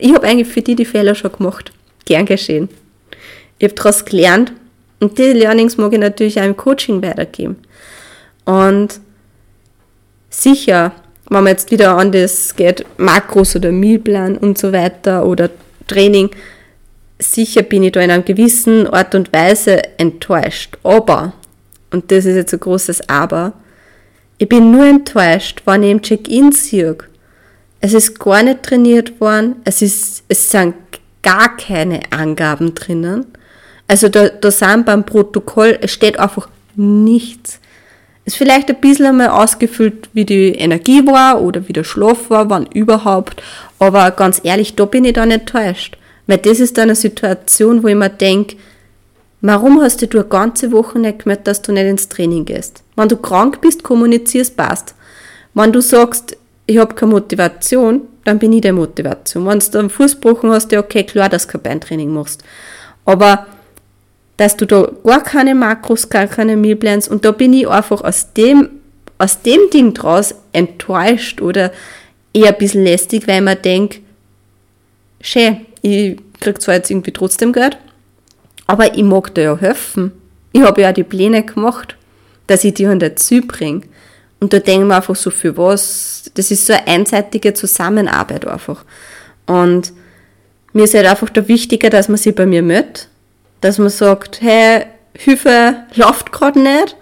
ich 0.00 0.12
habe 0.14 0.26
eigentlich 0.26 0.48
für 0.48 0.62
die 0.62 0.74
die 0.74 0.84
Fehler 0.84 1.14
schon 1.14 1.32
gemacht. 1.32 1.70
Gern 2.06 2.26
geschehen. 2.26 2.68
Ich 3.62 3.68
habe 3.68 3.76
daraus 3.76 4.04
gelernt 4.04 4.52
und 4.98 5.18
die 5.18 5.32
Learnings 5.34 5.76
mag 5.76 5.92
ich 5.92 6.00
natürlich 6.00 6.40
auch 6.40 6.44
im 6.44 6.56
Coaching 6.56 7.00
weitergeben. 7.00 7.58
Und 8.44 8.98
sicher, 10.30 10.90
wenn 11.30 11.44
man 11.44 11.52
jetzt 11.52 11.70
wieder 11.70 11.96
an 11.96 12.10
das 12.10 12.56
geht, 12.56 12.84
Makros 12.98 13.54
oder 13.54 13.70
Mealplan 13.70 14.36
und 14.36 14.58
so 14.58 14.72
weiter 14.72 15.24
oder 15.24 15.48
Training, 15.86 16.30
sicher 17.20 17.62
bin 17.62 17.84
ich 17.84 17.92
da 17.92 18.00
in 18.00 18.10
einer 18.10 18.24
gewissen 18.24 18.88
Art 18.88 19.14
und 19.14 19.32
Weise 19.32 19.80
enttäuscht. 19.96 20.76
Aber, 20.82 21.32
und 21.92 22.10
das 22.10 22.24
ist 22.24 22.34
jetzt 22.34 22.54
ein 22.54 22.58
großes 22.58 23.08
Aber, 23.08 23.52
ich 24.38 24.48
bin 24.48 24.72
nur 24.72 24.86
enttäuscht, 24.86 25.62
wenn 25.66 25.84
ich 25.84 25.92
im 25.92 26.02
Check-in 26.02 26.50
sehe, 26.50 26.98
es 27.78 27.94
ist 27.94 28.18
gar 28.18 28.42
nicht 28.42 28.64
trainiert 28.64 29.20
worden, 29.20 29.54
es, 29.62 29.82
ist, 29.82 30.24
es 30.26 30.50
sind 30.50 30.74
gar 31.22 31.56
keine 31.56 32.00
Angaben 32.10 32.74
drinnen. 32.74 33.26
Also 33.92 34.08
da, 34.08 34.30
da 34.30 34.50
sind 34.50 34.86
beim 34.86 35.04
Protokoll, 35.04 35.78
es 35.82 35.90
steht 35.90 36.18
einfach 36.18 36.48
nichts. 36.76 37.60
Es 38.24 38.32
ist 38.32 38.38
vielleicht 38.38 38.70
ein 38.70 38.80
bisschen 38.80 39.04
einmal 39.04 39.28
ausgefüllt, 39.28 40.08
wie 40.14 40.24
die 40.24 40.54
Energie 40.54 41.06
war 41.06 41.42
oder 41.42 41.68
wie 41.68 41.74
der 41.74 41.84
Schlaf 41.84 42.30
war, 42.30 42.48
wann 42.48 42.64
überhaupt. 42.64 43.42
Aber 43.78 44.10
ganz 44.12 44.40
ehrlich, 44.44 44.76
da 44.76 44.86
bin 44.86 45.04
ich 45.04 45.12
dann 45.12 45.30
enttäuscht. 45.30 45.98
Weil 46.26 46.38
das 46.38 46.58
ist 46.58 46.78
dann 46.78 46.84
eine 46.84 46.94
Situation, 46.94 47.82
wo 47.82 47.88
ich 47.88 47.94
mir 47.94 48.08
denke, 48.08 48.56
Warum 49.42 49.82
hast 49.82 50.00
du 50.00 50.08
eine 50.08 50.24
ganze 50.26 50.72
Woche 50.72 50.98
nicht 50.98 51.24
gemerkt, 51.24 51.46
dass 51.46 51.60
du 51.60 51.72
nicht 51.72 51.84
ins 51.84 52.08
Training 52.08 52.46
gehst? 52.46 52.84
Wenn 52.96 53.08
du 53.08 53.18
krank 53.18 53.60
bist, 53.60 53.82
kommunizierst, 53.82 54.56
passt. 54.56 54.94
Wenn 55.52 55.70
du 55.70 55.82
sagst, 55.82 56.38
ich 56.64 56.78
habe 56.78 56.94
keine 56.94 57.12
Motivation, 57.12 58.02
dann 58.24 58.38
bin 58.38 58.54
ich 58.54 58.62
der 58.62 58.72
Motivation. 58.72 59.46
Wenn 59.46 59.58
du 59.58 59.78
einen 59.78 59.90
Fuß 59.90 60.18
gebrochen 60.18 60.50
hast, 60.50 60.72
ja 60.72 60.80
okay, 60.80 61.04
klar, 61.04 61.28
dass 61.28 61.46
du 61.46 61.52
kein 61.52 61.62
Beintraining 61.62 62.14
machst. 62.14 62.42
Aber 63.04 63.46
dass 64.42 64.56
du 64.56 64.66
da 64.66 64.90
gar 65.04 65.22
keine 65.22 65.54
Makros, 65.54 66.08
gar 66.08 66.26
keine 66.26 66.56
Mealplans 66.56 67.06
und 67.06 67.24
da 67.24 67.30
bin 67.30 67.52
ich 67.52 67.68
einfach 67.68 68.02
aus 68.02 68.32
dem, 68.32 68.70
aus 69.16 69.40
dem 69.42 69.70
Ding 69.72 69.94
draus 69.94 70.34
enttäuscht 70.52 71.40
oder 71.40 71.70
eher 72.34 72.48
ein 72.48 72.58
bisschen 72.58 72.82
lästig, 72.82 73.28
weil 73.28 73.40
mir 73.40 73.54
denke, 73.54 74.00
schön, 75.20 75.64
ich 75.80 76.16
krieg 76.40 76.60
zwar 76.60 76.74
jetzt 76.74 76.90
irgendwie 76.90 77.12
trotzdem 77.12 77.52
Geld, 77.52 77.78
aber 78.66 78.96
ich 78.96 79.04
mag 79.04 79.32
dir 79.32 79.42
ja 79.42 79.56
helfen. 79.56 80.10
Ich 80.50 80.62
habe 80.62 80.80
ja 80.80 80.92
die 80.92 81.04
Pläne 81.04 81.44
gemacht, 81.44 81.96
dass 82.48 82.64
ich 82.64 82.74
die 82.74 82.86
an 82.86 82.98
der 82.98 83.14
Ziel 83.14 83.42
bringe. 83.46 83.82
Und 84.40 84.52
da 84.52 84.58
denken 84.58 84.88
wir 84.88 84.96
einfach 84.96 85.14
so, 85.14 85.30
für 85.30 85.56
was? 85.56 86.32
Das 86.34 86.50
ist 86.50 86.66
so 86.66 86.72
eine 86.72 86.88
einseitige 86.88 87.54
Zusammenarbeit 87.54 88.44
einfach. 88.44 88.84
Und 89.46 89.92
mir 90.72 90.82
ist 90.82 90.94
halt 90.94 91.06
einfach 91.06 91.30
da 91.30 91.46
wichtiger, 91.46 91.90
dass 91.90 92.08
man 92.08 92.18
sich 92.18 92.34
bei 92.34 92.44
mir 92.44 92.62
meldet, 92.62 93.08
dass 93.62 93.78
man 93.78 93.88
sagt, 93.88 94.42
hey, 94.42 94.84
Hilfe 95.14 95.84
läuft 95.94 96.32
gerade 96.32 96.60
nicht. 96.60 96.96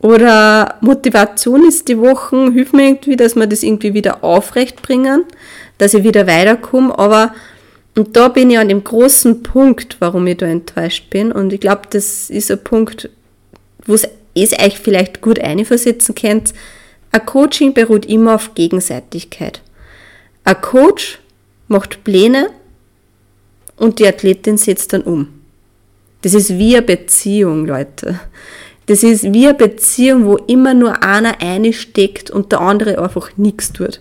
Oder 0.00 0.76
Motivation 0.80 1.66
ist 1.66 1.88
die 1.88 1.98
Woche, 1.98 2.52
hilf 2.52 2.72
mir 2.72 2.86
irgendwie, 2.86 3.16
dass 3.16 3.34
wir 3.34 3.46
das 3.46 3.64
irgendwie 3.64 3.94
wieder 3.94 4.22
aufrecht 4.22 4.80
bringen, 4.80 5.24
dass 5.78 5.92
ich 5.92 6.04
wieder 6.04 6.26
weiterkomme. 6.26 6.96
Aber 6.96 7.34
und 7.96 8.16
da 8.16 8.28
bin 8.28 8.48
ich 8.48 8.58
an 8.58 8.68
dem 8.68 8.84
großen 8.84 9.42
Punkt, 9.42 9.96
warum 9.98 10.28
ich 10.28 10.36
da 10.36 10.46
enttäuscht 10.46 11.10
bin. 11.10 11.32
Und 11.32 11.52
ich 11.52 11.58
glaube, 11.58 11.82
das 11.90 12.30
ist 12.30 12.48
ein 12.48 12.62
Punkt, 12.62 13.10
wo 13.86 13.94
es 13.94 14.06
euch 14.36 14.78
vielleicht 14.78 15.20
gut 15.20 15.40
einversetzen 15.40 16.14
könnt. 16.14 16.54
Ein 17.10 17.26
Coaching 17.26 17.74
beruht 17.74 18.06
immer 18.06 18.36
auf 18.36 18.54
Gegenseitigkeit. 18.54 19.62
Ein 20.44 20.60
Coach 20.60 21.18
macht 21.66 22.04
Pläne 22.04 22.50
und 23.76 23.98
die 23.98 24.06
Athletin 24.06 24.58
setzt 24.58 24.92
dann 24.92 25.02
um. 25.02 25.37
Das 26.22 26.34
ist 26.34 26.58
wie 26.58 26.76
eine 26.76 26.86
Beziehung, 26.86 27.66
Leute. 27.66 28.20
Das 28.86 29.02
ist 29.02 29.32
wie 29.32 29.46
eine 29.46 29.54
Beziehung, 29.54 30.24
wo 30.24 30.36
immer 30.36 30.74
nur 30.74 31.02
einer 31.02 31.40
eine 31.40 31.72
steckt 31.72 32.30
und 32.30 32.52
der 32.52 32.60
andere 32.60 32.98
einfach 32.98 33.36
nichts 33.36 33.72
tut. 33.72 34.00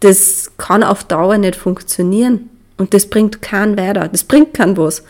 Das 0.00 0.52
kann 0.56 0.82
auf 0.82 1.04
Dauer 1.04 1.38
nicht 1.38 1.56
funktionieren. 1.56 2.50
Und 2.76 2.94
das 2.94 3.06
bringt 3.06 3.42
keinen 3.42 3.76
weiter. 3.76 4.08
Das 4.08 4.24
bringt 4.24 4.54
keinen 4.54 4.76
was. 4.76 5.04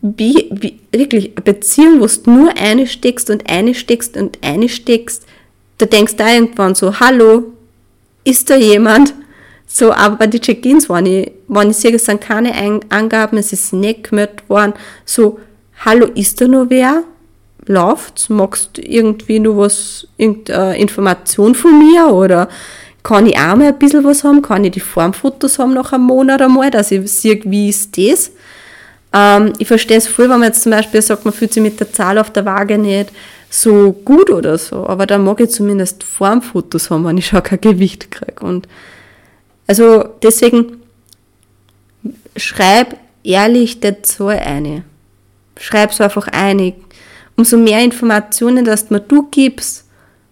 Wie, 0.00 0.48
wie, 0.50 0.80
wirklich, 0.90 1.32
eine 1.36 1.42
Beziehung, 1.42 2.00
wo 2.00 2.06
du 2.06 2.30
nur 2.30 2.56
eine 2.58 2.86
steckst 2.86 3.30
und 3.30 3.48
eine 3.48 3.74
steckst 3.74 4.16
und 4.16 4.38
eine 4.42 4.68
steckst, 4.68 5.24
da 5.78 5.86
denkst 5.86 6.16
du 6.16 6.24
irgendwann 6.24 6.74
so, 6.74 6.98
hallo, 7.00 7.52
ist 8.24 8.50
da 8.50 8.56
jemand? 8.56 9.14
So, 9.74 9.90
aber 9.90 10.16
bei 10.16 10.26
den 10.26 10.42
Check-ins 10.42 10.90
waren 10.90 11.06
ich, 11.06 11.32
waren 11.48 11.70
ich 11.70 11.78
sehe, 11.78 11.94
es 11.94 12.04
sind 12.04 12.20
keine 12.20 12.52
Angaben, 12.90 13.38
es 13.38 13.54
ist 13.54 13.72
nicht 13.72 14.10
gemeldet 14.10 14.46
worden. 14.46 14.74
So, 15.06 15.40
hallo, 15.82 16.08
ist 16.14 16.42
da 16.42 16.46
noch 16.46 16.66
wer? 16.68 17.04
Läuft's? 17.64 18.28
Magst 18.28 18.76
du 18.76 18.82
irgendwie 18.82 19.38
nur 19.38 19.56
was, 19.56 20.06
irgendeine 20.18 20.76
Information 20.76 21.54
von 21.54 21.78
mir 21.78 22.08
oder 22.08 22.50
kann 23.02 23.26
ich 23.26 23.38
auch 23.38 23.56
mal 23.56 23.68
ein 23.68 23.78
bisschen 23.78 24.04
was 24.04 24.24
haben? 24.24 24.42
Kann 24.42 24.64
ich 24.64 24.72
die 24.72 24.80
Formfotos 24.80 25.58
haben 25.58 25.72
nach 25.72 25.94
einem 25.94 26.04
Monat 26.04 26.42
einmal, 26.42 26.70
dass 26.70 26.90
ich 26.90 27.10
sehe, 27.10 27.40
wie 27.44 27.70
ist 27.70 27.96
das? 27.96 28.30
Ähm, 29.14 29.54
ich 29.58 29.68
verstehe 29.68 29.96
es 29.96 30.06
voll, 30.06 30.28
wenn 30.28 30.40
man 30.40 30.48
jetzt 30.48 30.64
zum 30.64 30.72
Beispiel 30.72 31.00
sagt, 31.00 31.24
man 31.24 31.32
fühlt 31.32 31.54
sich 31.54 31.62
mit 31.62 31.80
der 31.80 31.90
Zahl 31.90 32.18
auf 32.18 32.30
der 32.30 32.44
Waage 32.44 32.76
nicht 32.76 33.10
so 33.48 33.92
gut 33.92 34.28
oder 34.28 34.58
so, 34.58 34.86
aber 34.86 35.06
dann 35.06 35.24
mag 35.24 35.40
ich 35.40 35.48
zumindest 35.48 36.04
Formfotos 36.04 36.90
haben, 36.90 37.06
wenn 37.06 37.16
ich 37.16 37.28
schon 37.28 37.42
kein 37.42 37.60
Gewicht 37.60 38.10
kriege. 38.10 38.62
Also 39.72 40.04
deswegen 40.22 40.82
schreib 42.36 42.94
ehrlich 43.24 43.80
Zahl 44.02 44.38
eine. 44.38 44.84
Schreib 45.58 45.92
es 45.92 46.00
einfach 46.02 46.28
ein. 46.28 46.74
Umso 47.38 47.56
mehr 47.56 47.82
Informationen, 47.82 48.66
dass 48.66 48.88
du 48.88 48.92
mir 48.92 49.00
du 49.00 49.28
gibst, 49.30 49.86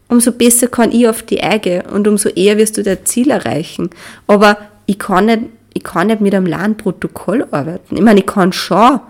umso 0.09 0.33
besser 0.33 0.67
kann 0.67 0.93
ich 0.93 1.09
auf 1.09 1.23
die 1.23 1.43
Eige 1.43 1.85
und 1.91 2.07
umso 2.07 2.29
eher 2.29 2.59
wirst 2.59 2.77
du 2.77 2.83
dein 2.83 3.07
Ziel 3.07 3.31
erreichen. 3.31 3.89
Aber 4.27 4.59
ich 4.85 4.99
kann 4.99 5.25
nicht, 5.25 5.45
ich 5.73 5.85
kann 5.85 6.09
nicht 6.09 6.21
mit 6.21 6.35
einem 6.35 6.45
Lernprotokoll 6.45 7.47
arbeiten. 7.51 7.97
Ich 7.97 8.03
meine, 8.03 8.21
ich 8.21 8.27
kann 8.27 8.53
schon, 8.53 9.01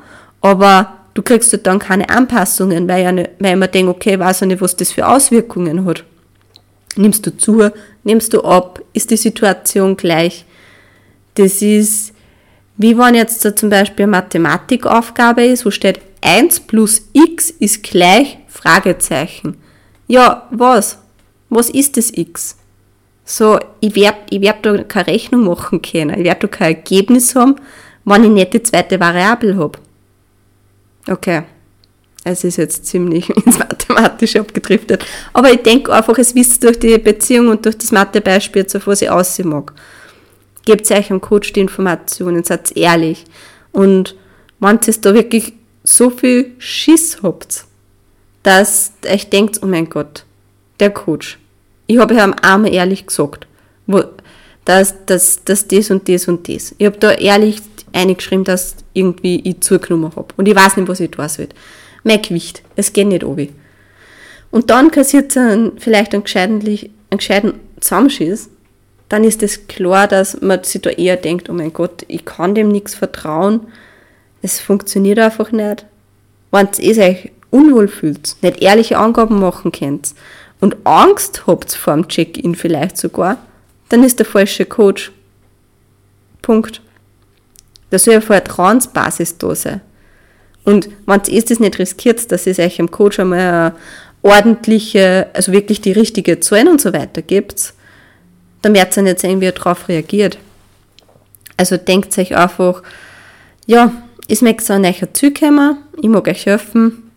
aber 0.43 0.97
du 1.15 1.23
kriegst 1.23 1.59
dann 1.67 1.81
keine 1.81 2.09
Anpassungen, 2.09 2.87
weil, 2.87 3.03
ja 3.03 3.11
nicht, 3.11 3.31
weil 3.41 3.55
ich 3.55 3.59
mir 3.59 3.67
denke, 3.67 3.91
okay, 3.91 4.13
ich 4.13 4.21
weiß 4.21 4.41
ja 4.41 4.47
nicht, 4.47 4.61
was 4.61 4.77
das 4.77 4.93
für 4.93 5.09
Auswirkungen 5.09 5.85
hat. 5.87 6.05
Nimmst 6.97 7.27
du 7.27 7.37
zu, 7.37 7.71
nimmst 8.05 8.33
du 8.33 8.43
ab, 8.43 8.83
ist 8.93 9.11
die 9.11 9.17
Situation 9.17 9.97
gleich? 9.97 10.45
Das 11.35 11.63
ist, 11.63 12.13
wie 12.77 12.99
wenn 12.99 13.15
jetzt 13.15 13.45
da 13.45 13.55
zum 13.55 13.71
Beispiel 13.71 14.05
eine 14.05 14.13
Mathematikaufgabe 14.13 15.45
ist, 15.45 15.65
wo 15.65 15.71
steht 15.71 16.01
1 16.23 16.61
plus 16.61 17.03
x 17.13 17.51
ist 17.51 17.83
gleich 17.83 18.39
Fragezeichen 18.49 19.57
ja, 20.11 20.49
was? 20.51 20.99
Was 21.51 21.71
ist 21.71 21.97
das 21.97 22.11
X? 22.13 22.57
So, 23.25 23.61
ich 23.79 23.95
werde 23.95 24.19
ich 24.31 24.41
werd 24.41 24.67
da 24.67 24.83
keine 24.83 25.07
Rechnung 25.07 25.45
machen 25.45 25.81
können. 25.83 26.19
Ich 26.19 26.25
werde 26.25 26.41
da 26.41 26.47
kein 26.49 26.75
Ergebnis 26.75 27.37
haben, 27.37 27.55
wenn 28.05 28.25
ich 28.25 28.31
nicht 28.31 28.53
die 28.53 28.63
zweite 28.65 28.99
Variable 28.99 29.57
habe. 29.57 29.79
Okay. 31.09 31.45
Es 32.25 32.43
ist 32.43 32.57
jetzt 32.57 32.87
ziemlich 32.87 33.31
ins 33.47 33.61
Mathematische 33.91 34.41
abgedriftet. 34.41 35.05
Aber 35.33 35.53
ich 35.53 35.63
denke 35.63 35.93
einfach, 35.93 36.19
es 36.19 36.35
wisst 36.35 36.63
durch 36.65 36.79
die 36.79 36.99
Beziehung 36.99 37.49
und 37.49 37.65
durch 37.65 37.79
das 37.79 37.93
Mathebeispiel, 37.93 38.67
auf 38.75 38.87
was 38.87 39.03
ich 39.03 39.11
aussehen 39.11 39.49
mag. 39.49 39.73
Gebt 40.65 40.91
euch 40.91 41.11
am 41.11 41.21
Coach 41.21 41.53
die 41.53 41.61
Informationen, 41.61 42.45
seid 42.45 42.77
ehrlich. 42.77 43.25
Und 43.73 44.17
wenn 44.59 44.79
ihr 44.87 44.95
da 45.01 45.15
wirklich 45.15 45.55
so 45.83 46.11
viel 46.11 46.53
Schiss 46.59 47.19
habt, 47.23 47.65
dass 48.43 48.93
ich 49.11 49.29
denkt, 49.29 49.61
oh 49.63 49.67
mein 49.67 49.89
Gott, 49.89 50.25
der 50.79 50.91
Coach. 50.91 51.39
Ich 51.87 51.99
habe 51.99 52.15
ihm 52.15 52.35
einmal 52.43 52.73
ehrlich 52.73 53.07
gesagt, 53.07 53.47
wo, 53.87 54.03
dass, 54.65 54.95
dass, 55.07 55.45
dass 55.45 55.67
das 55.67 55.91
und 55.91 56.09
das 56.09 56.29
und 56.29 56.49
das. 56.49 56.75
Ich 56.79 56.87
habe 56.87 56.99
da 56.99 57.13
ehrlich 57.13 57.61
eingeschrieben, 57.93 58.45
dass 58.45 58.77
irgendwie 58.95 59.41
ich 59.41 59.61
zugenommen 59.61 60.15
habe. 60.15 60.35
Und 60.37 60.47
ich 60.47 60.55
weiß 60.55 60.77
nicht, 60.77 60.89
was 60.89 61.01
ich 61.01 61.11
tun 61.11 61.29
soll. 61.29 61.49
Mein 62.05 62.23
Gewicht, 62.23 62.63
es 62.77 62.93
geht 62.93 63.09
nicht 63.09 63.25
obi. 63.25 63.53
Und 64.51 64.71
dann 64.71 64.91
kassiert 64.91 65.35
es 65.37 65.73
vielleicht 65.79 66.13
einen 66.13 66.25
gescheiten, 66.25 66.61
einen 66.61 67.19
gescheiten 67.19 67.55
Zusammenschiss. 67.81 68.51
Dann 69.09 69.25
ist 69.25 69.43
es 69.43 69.57
das 69.57 69.67
klar, 69.69 70.07
dass 70.07 70.41
man 70.41 70.63
sich 70.65 70.83
da 70.83 70.91
eher 70.91 71.17
denkt, 71.17 71.49
oh 71.49 71.53
mein 71.53 71.73
Gott, 71.73 72.05
ich 72.09 72.25
kann 72.25 72.55
dem 72.55 72.69
nichts 72.69 72.95
vertrauen. 72.95 73.67
Es 74.43 74.61
funktioniert 74.61 75.19
einfach 75.19 75.53
nicht. 75.53 75.87
Wenn 76.51 76.69
es 76.73 76.99
euch 76.99 77.33
unwohl 77.51 77.89
fühlt, 77.89 78.37
nicht 78.43 78.63
ehrliche 78.63 78.99
Angaben 78.99 79.41
machen 79.41 79.73
könnt 79.73 80.15
und 80.61 80.77
Angst 80.85 81.47
habt 81.47 81.73
vor 81.73 81.95
dem 81.95 82.09
Check-in 82.09 82.55
vielleicht 82.55 82.97
sogar, 82.97 83.39
dann 83.89 84.05
ist 84.05 84.19
der 84.19 84.27
falsche 84.27 84.65
Coach. 84.65 85.13
Punkt. 86.43 86.81
Da 87.91 87.99
soll 87.99 88.15
ja 88.15 88.21
Vertrauensbasis 88.21 89.39
da 89.39 89.55
sein. 89.55 89.81
Und 90.65 90.89
wenn 91.07 91.21
ihr 91.27 91.43
das 91.43 91.59
nicht 91.59 91.79
riskiert, 91.79 92.31
dass 92.31 92.47
ihr 92.47 92.59
euch 92.59 92.79
im 92.79 92.91
Coach 92.91 93.19
einmal 93.19 93.75
ordentliche, 94.23 95.29
also 95.33 95.53
wirklich 95.53 95.81
die 95.81 95.93
richtige 95.93 96.41
Zahlen 96.41 96.69
und 96.69 96.81
so 96.81 96.93
weiter 96.93 97.23
gibt, 97.23 97.75
dann 98.63 98.75
werdet 98.75 98.97
ihr 98.97 99.03
nicht 99.03 99.21
sehen, 99.21 99.41
wie 99.41 99.47
er 99.47 99.53
darauf 99.53 99.89
reagiert. 99.89 100.39
Also 101.57 101.77
denkt 101.77 102.17
euch 102.19 102.37
einfach, 102.37 102.83
ja, 103.67 103.93
ich 104.27 104.43
möchte 104.43 104.65
so 104.65 104.73
ein 104.75 104.83
neuer 104.83 105.13
Ziel 105.13 105.33
kommen, 105.33 105.79
ich 106.01 106.09
mag 106.09 106.29
euch 106.29 106.47
helfen. 106.47 107.11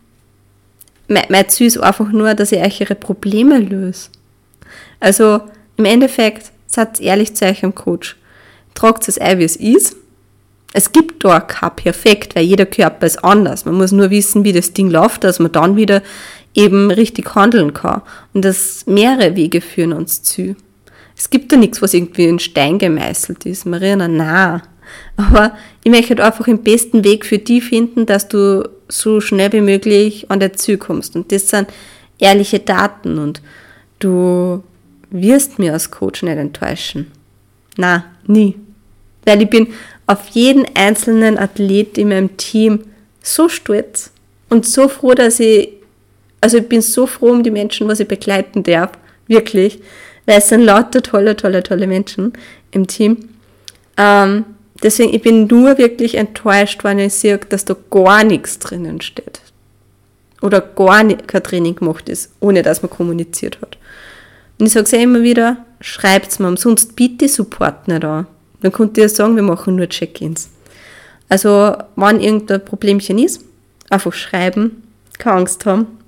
Mein, 1.07 1.49
Ziel 1.49 1.67
ist 1.67 1.77
einfach 1.77 2.09
nur, 2.11 2.33
dass 2.33 2.51
ich 2.51 2.61
euch 2.61 2.81
ihre 2.81 2.95
Probleme 2.95 3.59
löse. 3.59 4.09
Also 4.99 5.41
im 5.77 5.85
Endeffekt, 5.85 6.51
seid 6.65 6.99
ehrlich 6.99 7.35
zu 7.35 7.45
euch 7.45 7.63
im 7.63 7.75
Coach. 7.75 8.17
Tragt 8.73 9.07
es 9.07 9.17
ein, 9.17 9.37
wie 9.37 9.43
es 9.43 9.55
ist. 9.55 9.95
Es 10.73 10.91
gibt 10.91 11.23
da 11.23 11.39
kein 11.39 11.75
Perfekt, 11.75 12.35
weil 12.35 12.45
jeder 12.45 12.65
Körper 12.65 13.05
ist 13.05 13.23
anders. 13.23 13.65
Man 13.65 13.75
muss 13.75 13.91
nur 13.91 14.09
wissen, 14.09 14.43
wie 14.43 14.53
das 14.53 14.73
Ding 14.73 14.89
läuft, 14.89 15.23
dass 15.23 15.37
man 15.37 15.51
dann 15.51 15.75
wieder 15.75 16.01
eben 16.53 16.91
richtig 16.91 17.35
handeln 17.35 17.73
kann. 17.73 18.01
Und 18.33 18.45
dass 18.45 18.85
mehrere 18.85 19.35
Wege 19.35 19.61
führen 19.61 19.93
uns 19.93 20.23
zu. 20.23 20.55
Es 21.15 21.29
gibt 21.29 21.51
da 21.51 21.57
nichts, 21.57 21.81
was 21.81 21.93
irgendwie 21.93 22.25
in 22.25 22.39
Stein 22.39 22.79
gemeißelt 22.79 23.45
ist. 23.45 23.65
Marina, 23.65 24.07
na. 24.07 24.61
Aber 25.15 25.55
ich 25.83 25.91
möchte 25.91 26.09
halt 26.09 26.21
einfach 26.21 26.45
den 26.45 26.63
besten 26.63 27.03
Weg 27.03 27.25
für 27.25 27.37
die 27.37 27.61
finden, 27.61 28.05
dass 28.05 28.27
du 28.27 28.67
so 28.87 29.21
schnell 29.21 29.51
wie 29.53 29.61
möglich 29.61 30.29
an 30.29 30.39
der 30.39 30.53
Ziel 30.53 30.77
kommst. 30.77 31.15
Und 31.15 31.31
das 31.31 31.49
sind 31.49 31.69
ehrliche 32.19 32.59
Daten 32.59 33.17
und 33.17 33.41
du 33.99 34.63
wirst 35.09 35.59
mir 35.59 35.73
als 35.73 35.91
Coach 35.91 36.23
nicht 36.23 36.37
enttäuschen. 36.37 37.11
Na, 37.77 38.05
nie. 38.27 38.55
Weil 39.25 39.41
ich 39.41 39.49
bin 39.49 39.67
auf 40.05 40.27
jeden 40.29 40.65
einzelnen 40.75 41.37
Athlet 41.37 41.97
in 41.97 42.09
meinem 42.09 42.35
Team 42.37 42.81
so 43.21 43.47
stolz 43.47 44.11
und 44.49 44.65
so 44.65 44.89
froh, 44.89 45.13
dass 45.13 45.39
ich, 45.39 45.69
also 46.43 46.57
ich 46.57 46.67
bin 46.67 46.81
so 46.81 47.07
froh 47.07 47.31
um 47.31 47.41
die 47.41 47.51
Menschen, 47.51 47.87
was 47.87 48.01
ich 48.01 48.07
begleiten 48.07 48.63
darf. 48.63 48.91
Wirklich. 49.27 49.79
Weil 50.25 50.39
es 50.39 50.49
sind 50.49 50.61
lauter 50.61 51.01
tolle, 51.01 51.37
tolle, 51.37 51.63
tolle 51.63 51.87
Menschen 51.87 52.33
im 52.71 52.85
Team. 52.85 53.29
Ähm, 53.95 54.43
deswegen, 54.83 55.13
ich 55.13 55.21
bin 55.21 55.47
nur 55.47 55.77
wirklich 55.77 56.15
enttäuscht, 56.15 56.83
wenn 56.83 56.99
ich 56.99 57.13
sehe, 57.13 57.37
dass 57.37 57.63
da 57.63 57.77
gar 57.89 58.25
nichts 58.25 58.59
drinnen 58.59 58.99
steht. 58.99 59.39
Oder 60.41 60.59
gar 60.59 61.03
nicht, 61.03 61.29
kein 61.29 61.43
Training 61.43 61.75
gemacht 61.75 62.09
ist, 62.09 62.33
ohne 62.41 62.61
dass 62.61 62.81
man 62.81 62.91
kommuniziert 62.91 63.61
hat. 63.61 63.77
Und 64.59 64.65
ich 64.65 64.73
sage 64.73 64.83
es 64.83 64.91
ja 64.91 64.99
immer 64.99 65.23
wieder, 65.23 65.65
schreibt 65.79 66.29
es 66.29 66.39
mir, 66.39 66.49
umsonst 66.49 66.97
bitte 66.97 67.29
Support 67.29 67.87
nicht 67.87 68.03
an. 68.03 68.27
Dann 68.61 68.73
könnt 68.73 68.97
ihr 68.97 69.07
sagen, 69.07 69.37
wir 69.37 69.43
machen 69.43 69.77
nur 69.77 69.87
Check-ins. 69.87 70.49
Also, 71.29 71.77
wenn 71.95 72.19
irgendein 72.19 72.65
Problemchen 72.65 73.17
ist, 73.17 73.45
einfach 73.89 74.11
schreiben, 74.11 74.83
keine 75.17 75.37
Angst 75.37 75.65
haben. 75.65 76.02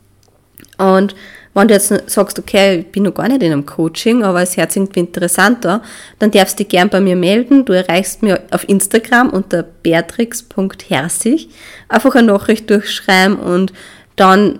Und 0.78 1.16
wenn 1.56 1.70
du 1.70 1.74
jetzt 1.74 1.94
sagst, 2.08 2.38
okay, 2.38 2.80
ich 2.80 2.92
bin 2.92 3.04
noch 3.04 3.14
gar 3.14 3.30
nicht 3.30 3.42
in 3.42 3.52
einem 3.52 3.66
Coaching, 3.66 4.24
aber 4.24 4.42
es 4.42 4.58
hört 4.58 4.76
irgendwie 4.76 5.00
interessanter, 5.00 5.82
dann 6.20 6.32
darfst 6.32 6.60
du 6.60 6.64
dich 6.64 6.70
gern 6.70 6.90
bei 6.90 7.00
mir 7.00 7.16
melden. 7.16 7.64
Du 7.64 7.72
erreichst 7.72 8.22
mir 8.22 8.42
auf 8.52 8.68
Instagram 8.68 9.30
unter 9.30 9.64
beatrix.herzig. 9.64 11.50
Einfach 11.88 12.16
eine 12.16 12.28
Nachricht 12.28 12.70
durchschreiben 12.70 13.38
und 13.38 13.72
dann, 14.18 14.60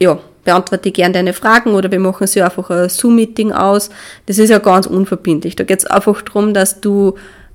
ja, 0.00 0.20
beantworte 0.44 0.88
ich 0.88 0.94
gerne 0.94 1.14
deine 1.14 1.32
Fragen 1.32 1.74
oder 1.74 1.90
wir 1.90 2.00
machen 2.00 2.26
so 2.26 2.40
einfach 2.40 2.70
ein 2.70 2.88
Zoom-Meeting 2.88 3.52
aus. 3.52 3.90
Das 4.26 4.38
ist 4.38 4.50
ja 4.50 4.58
ganz 4.58 4.86
unverbindlich. 4.86 5.56
Da 5.56 5.64
geht 5.64 5.80
es 5.80 5.86
einfach 5.86 6.22
darum, 6.22 6.54
dass 6.54 6.80
du 6.80 7.14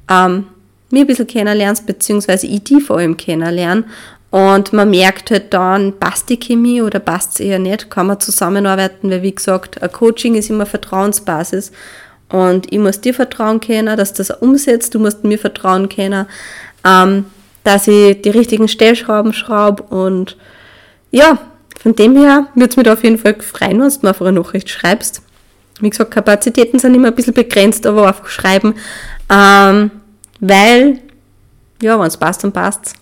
ähm, 0.09 0.45
mir 0.89 1.01
ein 1.01 1.07
bisschen 1.07 1.27
kennenlernst, 1.27 1.85
beziehungsweise 1.85 2.47
ich 2.47 2.63
die 2.63 2.81
vor 2.81 2.97
allem 2.97 3.17
kennenlernen. 3.17 3.85
Und 4.29 4.73
man 4.73 4.89
merkt 4.89 5.31
halt 5.31 5.53
dann, 5.53 5.97
passt 5.99 6.29
die 6.29 6.37
Chemie 6.37 6.81
oder 6.81 6.99
passt 6.99 7.35
es 7.35 7.39
eher 7.39 7.59
nicht, 7.59 7.89
kann 7.89 8.07
man 8.07 8.19
zusammenarbeiten, 8.19 9.09
weil 9.09 9.21
wie 9.21 9.33
gesagt, 9.33 9.81
ein 9.81 9.91
Coaching 9.91 10.35
ist 10.35 10.49
immer 10.49 10.65
Vertrauensbasis. 10.65 11.71
Und 12.29 12.71
ich 12.71 12.79
muss 12.79 12.99
dir 12.99 13.13
vertrauen 13.13 13.61
können, 13.61 13.95
dass 13.95 14.13
das 14.13 14.31
umsetzt, 14.31 14.93
du 14.93 14.99
musst 14.99 15.23
mir 15.23 15.39
vertrauen 15.39 15.87
können, 15.87 16.25
ähm, 16.85 17.25
dass 17.63 17.87
ich 17.87 18.21
die 18.21 18.29
richtigen 18.29 18.67
Stellschrauben 18.67 19.31
schraube 19.33 19.83
und 19.83 20.37
ja, 21.09 21.37
von 21.81 21.95
dem 21.95 22.17
her 22.17 22.47
würde 22.53 22.69
es 22.69 22.75
mich 22.75 22.83
da 22.83 22.93
auf 22.93 23.03
jeden 23.03 23.17
Fall 23.17 23.35
freuen, 23.39 23.79
wenn 23.79 23.89
du 23.89 23.99
mir 24.01 24.09
einfach 24.09 24.25
eine 24.25 24.41
Nachricht 24.41 24.69
schreibst. 24.69 25.21
Wie 25.79 25.89
gesagt, 25.89 26.11
Kapazitäten 26.11 26.79
sind 26.79 26.95
immer 26.95 27.09
ein 27.09 27.15
bisschen 27.15 27.33
begrenzt, 27.33 27.85
aber 27.85 28.07
einfach 28.07 28.27
schreiben. 28.27 28.73
Ähm, 29.29 29.91
weil, 30.39 30.99
ja, 31.81 31.97
wenn 31.99 32.07
es 32.07 32.17
passt, 32.17 32.43
dann 32.43 32.51
passt 32.51 32.93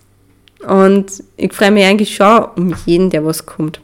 Und 0.67 1.23
ich 1.37 1.53
freue 1.53 1.71
mich 1.71 1.85
eigentlich 1.85 2.15
schon 2.15 2.45
um 2.55 2.75
jeden, 2.85 3.09
der 3.09 3.25
was 3.25 3.45
kommt. 3.45 3.79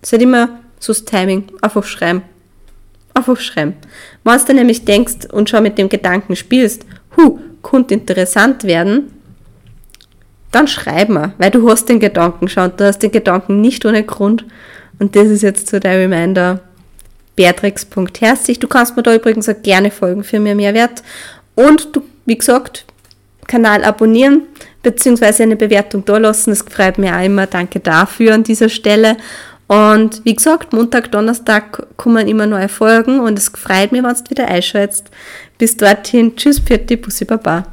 Es 0.00 0.12
halt 0.12 0.22
immer 0.22 0.60
so 0.78 0.92
das 0.92 1.04
Timing. 1.04 1.44
Einfach 1.60 1.84
schreiben. 1.84 2.22
Einfach 3.14 3.38
schreiben. 3.38 3.74
Wenn 4.24 4.44
du 4.46 4.54
nämlich 4.54 4.84
denkst 4.84 5.26
und 5.30 5.50
schon 5.50 5.62
mit 5.62 5.78
dem 5.78 5.88
Gedanken 5.88 6.36
spielst, 6.36 6.86
hu, 7.16 7.38
könnte 7.62 7.94
interessant 7.94 8.64
werden, 8.64 9.12
dann 10.50 10.68
schreib 10.68 11.08
mir, 11.08 11.32
weil 11.38 11.50
du 11.50 11.68
hast 11.68 11.88
den 11.88 12.00
Gedanken 12.00 12.48
schon, 12.48 12.76
du 12.76 12.84
hast 12.84 12.98
den 12.98 13.10
Gedanken 13.10 13.60
nicht 13.60 13.84
ohne 13.86 14.04
Grund. 14.04 14.44
Und 14.98 15.16
das 15.16 15.28
ist 15.28 15.42
jetzt 15.42 15.68
so 15.68 15.78
der 15.78 15.98
Reminder, 15.98 16.60
beatrix.herzig. 17.36 18.58
Du 18.58 18.68
kannst 18.68 18.96
mir 18.96 19.02
da 19.02 19.14
übrigens 19.14 19.48
auch 19.48 19.62
gerne 19.62 19.90
folgen 19.90 20.24
für 20.24 20.38
mehr 20.38 20.54
Mehrwert. 20.54 21.02
Und 21.54 21.96
du, 21.96 22.02
wie 22.26 22.36
gesagt, 22.36 22.84
Kanal 23.46 23.84
abonnieren, 23.84 24.42
beziehungsweise 24.82 25.42
eine 25.42 25.56
Bewertung 25.56 26.04
da 26.04 26.18
lassen. 26.18 26.50
Das 26.50 26.62
freut 26.62 26.98
mich 26.98 27.10
auch 27.10 27.24
immer. 27.24 27.46
Danke 27.46 27.80
dafür 27.80 28.34
an 28.34 28.42
dieser 28.42 28.68
Stelle. 28.68 29.16
Und 29.68 30.20
wie 30.24 30.34
gesagt, 30.34 30.72
Montag, 30.72 31.10
Donnerstag 31.12 31.86
kommen 31.96 32.28
immer 32.28 32.46
neue 32.46 32.68
Folgen 32.68 33.20
und 33.20 33.38
es 33.38 33.48
freut 33.48 33.92
mich, 33.92 34.02
wenn 34.02 34.14
du 34.14 34.30
wieder 34.30 34.48
einschaltest. 34.48 35.10
Bis 35.56 35.76
dorthin, 35.76 36.36
tschüss, 36.36 36.58
Pfiat, 36.58 37.00
Bussi 37.00 37.24
Baba. 37.24 37.66